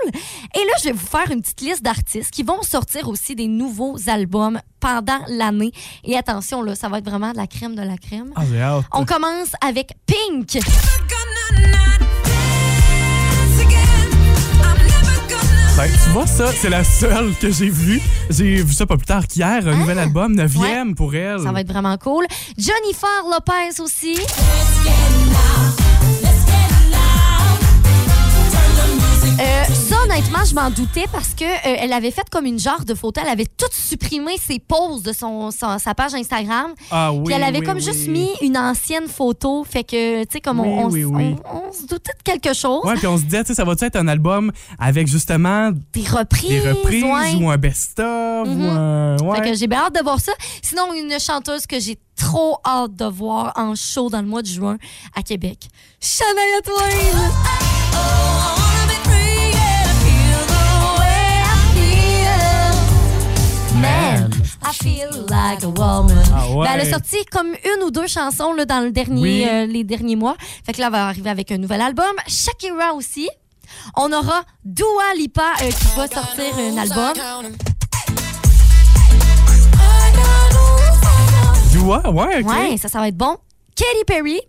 Et 0.55 0.59
là, 0.59 0.73
je 0.79 0.85
vais 0.85 0.93
vous 0.93 1.05
faire 1.05 1.29
une 1.31 1.41
petite 1.41 1.61
liste 1.61 1.83
d'artistes 1.83 2.31
qui 2.31 2.43
vont 2.43 2.61
sortir 2.61 3.09
aussi 3.09 3.35
des 3.35 3.47
nouveaux 3.47 3.97
albums 4.07 4.59
pendant 4.79 5.19
l'année. 5.27 5.71
Et 6.03 6.17
attention, 6.17 6.61
là, 6.61 6.75
ça 6.75 6.89
va 6.89 6.99
être 6.99 7.09
vraiment 7.09 7.31
de 7.31 7.37
la 7.37 7.47
crème 7.47 7.75
de 7.75 7.81
la 7.81 7.97
crème. 7.97 8.31
Ah. 8.35 8.81
On 8.93 9.05
commence 9.05 9.51
avec 9.61 9.93
Pink. 10.05 10.59
Ben, 15.79 15.89
tu 16.03 16.09
vois, 16.09 16.27
ça, 16.27 16.51
c'est 16.51 16.69
la 16.69 16.83
seule 16.83 17.33
que 17.39 17.49
j'ai 17.49 17.69
vue. 17.69 18.01
J'ai 18.29 18.61
vu 18.61 18.73
ça 18.73 18.85
pas 18.85 18.97
plus 18.97 19.05
tard 19.05 19.25
qu'hier, 19.25 19.65
un 19.65 19.77
nouvel 19.77 19.97
album, 19.97 20.35
9e 20.35 20.93
pour 20.93 21.15
elle. 21.15 21.37
Ah! 21.39 21.43
Ça 21.45 21.53
va 21.53 21.61
être 21.61 21.71
vraiment 21.71 21.95
cool. 21.97 22.25
Jennifer 22.57 23.23
Lopez 23.31 23.81
aussi. 23.81 24.17
Je 30.49 30.55
m'en 30.55 30.69
doutais 30.71 31.05
parce 31.11 31.33
que 31.35 31.43
euh, 31.43 31.75
elle 31.79 31.93
avait 31.93 32.11
fait 32.11 32.27
comme 32.31 32.45
une 32.45 32.57
genre 32.59 32.83
de 32.83 32.93
photo. 32.95 33.21
Elle 33.23 33.29
avait 33.31 33.45
tout 33.45 33.67
supprimé 33.71 34.31
ses 34.37 34.57
poses 34.59 35.03
de 35.03 35.13
son, 35.13 35.51
son- 35.51 35.77
sa 35.77 35.93
page 35.93 36.13
Instagram. 36.15 36.73
Ah 36.89 37.11
oui. 37.13 37.23
Puis 37.25 37.33
elle 37.35 37.43
avait 37.43 37.59
oui, 37.59 37.65
comme 37.65 37.77
oui. 37.77 37.83
juste 37.83 38.07
mis 38.07 38.29
une 38.41 38.57
ancienne 38.57 39.07
photo. 39.07 39.63
Fait 39.63 39.83
que, 39.83 40.23
tu 40.23 40.29
sais, 40.33 40.41
comme 40.41 40.59
on, 40.59 40.87
Oui, 40.87 41.03
on, 41.03 41.11
oui, 41.11 41.23
oui. 41.25 41.35
on- 41.53 41.67
on 41.69 41.71
se 41.71 41.85
doutait 41.85 42.13
de 42.17 42.23
quelque 42.23 42.53
chose. 42.55 42.83
Ouais, 42.83 42.95
puis 42.95 43.07
on 43.07 43.17
se 43.17 43.23
disait, 43.23 43.43
tu 43.43 43.49
sais, 43.49 43.53
ça 43.55 43.63
va 43.63 43.73
être 43.79 43.95
un 43.95 44.07
album 44.07 44.51
avec 44.79 45.07
justement 45.07 45.71
Des 45.93 46.03
reprises. 46.07 46.49
des 46.49 46.59
reprises 46.71 47.03
ouais. 47.03 47.35
ou 47.35 47.49
un 47.49 47.57
best-of 47.57 48.47
ou 48.47 48.51
Mhm. 48.51 48.69
un. 48.69 49.17
Ouais. 49.21 49.37
Fait 49.43 49.51
que 49.51 49.57
j'ai 49.57 49.67
bien 49.67 49.81
hâte 49.81 49.95
de 49.95 50.01
voir 50.03 50.19
ça. 50.19 50.31
Sinon, 50.61 50.93
une 50.93 51.19
chanteuse 51.19 51.67
que 51.67 51.79
j'ai 51.79 51.99
trop 52.15 52.57
hâte 52.65 52.95
de 52.95 53.05
voir 53.05 53.53
en 53.55 53.75
show 53.75 54.09
dans 54.09 54.21
le 54.21 54.27
mois 54.27 54.41
de 54.41 54.47
juin 54.47 54.77
à 55.15 55.21
Québec. 55.21 55.67
Shania 56.01 56.61
Twain! 56.63 57.29
I 64.61 64.73
feel 64.73 65.09
like 65.29 65.63
a 65.63 65.67
woman. 65.69 66.17
Ah 66.33 66.49
ouais. 66.51 66.67
Ben, 66.67 66.73
elle 66.75 66.81
a 66.81 66.89
sorti 66.89 67.17
comme 67.31 67.47
une 67.47 67.83
ou 67.83 67.91
deux 67.91 68.07
chansons 68.07 68.53
là, 68.53 68.65
dans 68.65 68.81
le 68.81 68.91
dernier, 68.91 69.21
Oui. 69.21 69.45
euh, 69.47 69.65
les 69.65 69.83
derniers 69.83 70.15
mois. 70.15 70.35
Fait 70.65 70.73
que 70.73 70.79
là, 70.81 70.87
elle 70.87 70.91
va 70.93 71.07
arriver 71.07 71.29
avec 71.29 71.51
un 71.51 71.57
nouvel 71.57 71.81
album. 71.81 72.05
Shakira 72.27 72.93
aussi. 72.93 73.29
On 73.95 74.11
aura 74.11 74.41
Dua 74.65 75.13
Lipa 75.15 75.53
euh, 75.61 75.69
qui 75.69 75.85
va 75.95 76.07
sortir 76.07 76.53
un 76.57 76.77
album. 76.77 77.13
Dua, 81.71 82.09
ouais, 82.09 82.41
ok. 82.43 82.49
Ouais, 82.49 82.77
ça, 82.77 82.89
ça 82.89 82.99
va 82.99 83.07
être 83.07 83.17
bon. 83.17 83.37
Katy 83.75 84.03
Perry. 84.05 84.39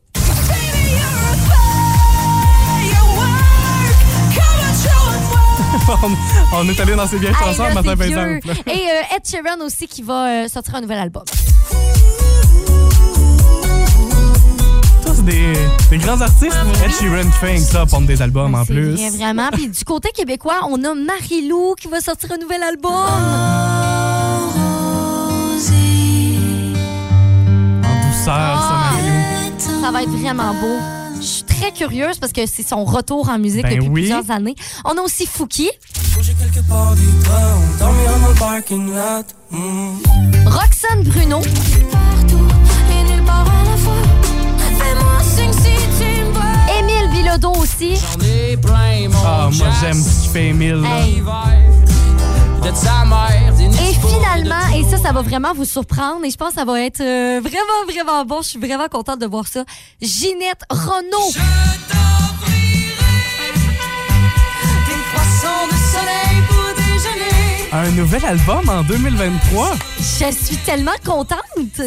On, 6.02 6.56
on 6.56 6.68
est 6.68 6.80
allé 6.80 6.94
dans 6.94 7.06
ces 7.06 7.18
vieilles 7.18 7.32
Hey, 7.40 7.54
chansons 7.56 7.80
vieux. 7.82 7.92
exemple. 8.06 8.50
Et 8.66 8.70
euh, 8.70 9.16
Ed 9.16 9.22
Sheeran 9.24 9.64
aussi 9.64 9.86
qui 9.88 10.02
va 10.02 10.26
euh, 10.44 10.48
sortir 10.48 10.74
un 10.76 10.80
nouvel 10.82 10.98
album. 10.98 11.24
Des, 15.24 15.52
des 15.90 15.98
grands 15.98 16.18
artistes. 16.22 16.56
Ed 16.82 16.92
Sheeran 16.92 17.30
fait 17.40 17.58
ça 17.58 17.84
pour 17.84 18.00
des 18.00 18.22
albums 18.22 18.54
en 18.54 18.64
plus. 18.64 18.94
vrai, 18.94 19.10
vraiment. 19.10 19.48
Puis 19.52 19.68
du 19.68 19.84
côté 19.84 20.10
québécois, 20.14 20.60
on 20.70 20.82
a 20.82 20.94
Marie-Lou 20.94 21.74
qui 21.78 21.88
va 21.88 22.00
sortir 22.00 22.32
un 22.32 22.38
nouvel 22.38 22.62
album. 22.62 22.90
En 27.84 28.06
douceur, 28.06 28.24
ça, 28.24 28.34
Ah. 28.34 28.90
Marie-Lou. 28.92 29.82
Ça 29.82 29.90
va 29.90 30.02
être 30.02 30.10
vraiment 30.10 30.54
beau. 30.54 30.78
Très 31.60 31.72
curieuse 31.72 32.18
parce 32.18 32.32
que 32.32 32.46
c'est 32.46 32.66
son 32.66 32.86
retour 32.86 33.28
en 33.28 33.38
musique 33.38 33.64
Ben 33.64 33.74
depuis 33.74 33.88
oui. 33.88 34.00
plusieurs 34.00 34.30
années. 34.30 34.54
On 34.86 34.96
a 34.96 35.02
aussi 35.02 35.26
Fouki, 35.26 35.68
J'ai 36.22 36.32
quelque 36.32 36.66
part 36.66 36.94
du 36.94 37.06
pain, 37.22 37.78
dormir 37.78 38.18
dans 38.22 38.28
le 38.28 38.34
parking 38.34 38.86
lot. 38.86 39.26
Mm. 39.50 40.46
Roxane 40.46 41.02
Bruno, 41.04 41.40
Émile 46.78 47.10
Bilodeau 47.12 47.52
aussi. 47.56 47.94
Ah, 49.22 49.50
moi, 49.52 49.66
j'aime 49.82 49.92
ce 49.94 50.22
qu'il 50.22 50.30
fait. 50.30 50.48
Hey. 50.48 51.22
De 52.62 52.74
sa 52.74 53.04
mère, 53.06 53.54
des 53.56 53.64
Et 53.64 53.94
finalement, 53.94 54.68
et 54.74 54.84
ça, 54.84 54.98
ça 54.98 55.12
va 55.12 55.22
vraiment 55.22 55.54
vous 55.54 55.64
surprendre, 55.64 56.24
et 56.24 56.30
je 56.30 56.36
pense 56.36 56.50
que 56.50 56.54
ça 56.56 56.64
va 56.66 56.80
être 56.82 57.00
euh, 57.00 57.40
vraiment, 57.40 57.84
vraiment 57.88 58.24
bon. 58.26 58.42
Je 58.42 58.48
suis 58.48 58.58
vraiment 58.58 58.88
contente 58.88 59.18
de 59.18 59.26
voir 59.26 59.46
ça. 59.46 59.64
Ginette 60.02 60.62
Renault. 60.68 61.32
Des 64.86 65.00
croissants 65.12 65.66
de 65.68 65.76
soleil 65.76 66.42
pour. 66.48 66.69
Un 67.72 67.88
nouvel 67.92 68.24
album 68.24 68.68
en 68.68 68.82
2023. 68.82 69.70
Je 70.00 70.34
suis 70.34 70.56
tellement 70.56 70.90
contente. 71.04 71.38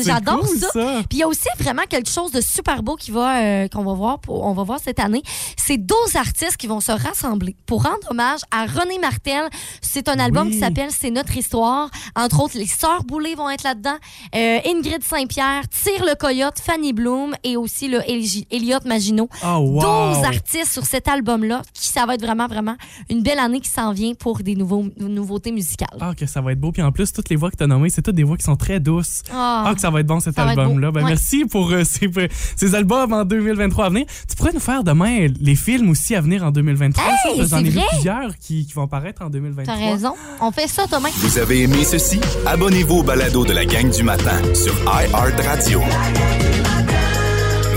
J'adore 0.05 0.39
cool, 0.39 0.57
ça. 0.57 0.69
ça. 0.71 1.01
Puis 1.09 1.17
il 1.17 1.17
y 1.17 1.23
a 1.23 1.27
aussi 1.27 1.47
vraiment 1.59 1.81
quelque 1.89 2.09
chose 2.09 2.31
de 2.31 2.39
super 2.39 2.83
beau 2.83 2.95
qui 2.95 3.11
va 3.11 3.41
euh, 3.41 3.67
qu'on 3.67 3.83
va 3.83 3.93
voir 3.93 4.19
pour, 4.19 4.45
on 4.45 4.53
va 4.53 4.63
voir 4.63 4.79
cette 4.81 4.99
année. 4.99 5.21
C'est 5.57 5.75
12 5.77 6.15
artistes 6.15 6.55
qui 6.55 6.67
vont 6.67 6.79
se 6.79 6.93
rassembler 6.93 7.57
pour 7.65 7.83
rendre 7.83 8.09
hommage 8.09 8.39
à 8.49 8.65
René 8.65 8.97
Martel. 8.97 9.49
C'est 9.81 10.07
un 10.07 10.19
album 10.19 10.47
Oui. 10.47 10.53
qui 10.53 10.59
s'appelle 10.59 10.89
C'est 10.89 11.11
notre 11.11 11.35
histoire. 11.35 11.89
Entre 12.15 12.41
autres, 12.41 12.57
les 12.57 12.67
Sœurs 12.67 13.03
Boulay 13.03 13.35
vont 13.35 13.49
être 13.49 13.63
là-dedans. 13.63 13.97
Euh, 14.35 14.59
Ingrid 14.65 15.03
Saint-Pierre, 15.03 15.63
Tire 15.67 16.05
le 16.05 16.15
Coyote, 16.15 16.59
Fanny 16.63 16.93
Bloom 16.93 17.35
et 17.43 17.57
aussi 17.57 17.89
le 17.89 17.99
Elliot 18.09 18.79
Maginot. 18.85 19.27
Oh, 19.45 19.57
wow. 19.57 20.13
12 20.15 20.23
artistes 20.23 20.71
sur 20.71 20.85
cet 20.85 21.09
album-là, 21.09 21.61
qui 21.73 21.89
ça 21.89 22.05
va 22.05 22.15
être 22.15 22.23
vraiment, 22.23 22.47
vraiment 22.47 22.77
une 23.09 23.21
belle 23.21 23.39
année 23.39 23.59
qui 23.59 23.69
s'en 23.69 23.91
vient 23.91 24.13
pour 24.13 24.37
des 24.37 24.55
nouveaux, 24.55 24.85
nouveautés 24.97 25.51
musicales. 25.51 25.72
Ah, 25.99 26.13
que 26.17 26.25
ça 26.25 26.41
va 26.41 26.51
être 26.53 26.59
beau. 26.59 26.71
Puis 26.71 26.81
en 26.81 26.91
plus, 26.91 27.11
toutes 27.13 27.29
les 27.29 27.35
voix 27.35 27.51
que 27.51 27.55
tu 27.57 27.63
as 27.63 27.67
nommées, 27.67 27.89
c'est 27.89 28.01
toutes 28.01 28.15
des 28.15 28.23
voix 28.23 28.37
qui 28.37 28.43
sont 28.43 28.55
très 28.55 28.79
douces. 28.79 29.21
Ah. 29.31 29.65
Ah, 29.67 29.73
que 29.75 29.81
ça 29.81 29.89
va 29.89 29.99
être 29.99 30.07
bon 30.07 30.19
cet 30.19 30.37
album-là. 30.39 30.91
Ben, 30.91 31.03
Ouais. 31.03 31.09
Merci 31.09 31.45
pour 31.45 31.71
euh, 31.71 31.83
ces, 31.85 32.09
ces 32.55 32.75
albums 32.75 33.11
en 33.13 33.25
2023 33.25 33.85
à 33.85 33.89
venir. 33.89 34.05
Tu 34.29 34.35
pourrais 34.35 34.53
nous 34.53 34.59
faire 34.59 34.83
demain 34.83 35.27
les 35.39 35.55
films 35.55 35.89
aussi 35.89 36.15
à 36.15 36.21
venir 36.21 36.43
en 36.43 36.51
2023. 36.51 37.03
Hey, 37.25 37.45
J'en 37.47 37.59
ai 37.59 37.69
vu 37.69 37.79
plusieurs 37.91 38.37
qui, 38.37 38.65
qui 38.65 38.73
vont 38.73 38.87
paraître 38.87 39.21
en 39.21 39.29
2023. 39.29 39.73
T'as 39.75 39.79
raison. 39.91 40.13
On 40.41 40.51
fait 40.51 40.67
ça 40.67 40.85
demain. 40.87 41.09
Vous 41.17 41.37
avez 41.37 41.63
aimé 41.63 41.83
ceci? 41.83 42.19
Abonnez-vous 42.45 42.99
au 42.99 43.03
balado 43.03 43.45
de 43.45 43.53
la 43.53 43.65
gang 43.65 43.89
du 43.89 44.03
matin 44.03 44.39
sur 44.53 44.73
iHeartRadio. 44.85 45.81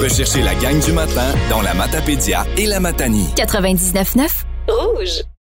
Recherchez 0.00 0.42
la 0.42 0.54
gang 0.54 0.78
du 0.84 0.92
matin 0.92 1.34
dans 1.50 1.62
la 1.62 1.74
Matapédia 1.74 2.46
et 2.56 2.66
la 2.66 2.80
Matanie. 2.80 3.26
99.9 3.36 4.28
Rouge. 4.68 5.26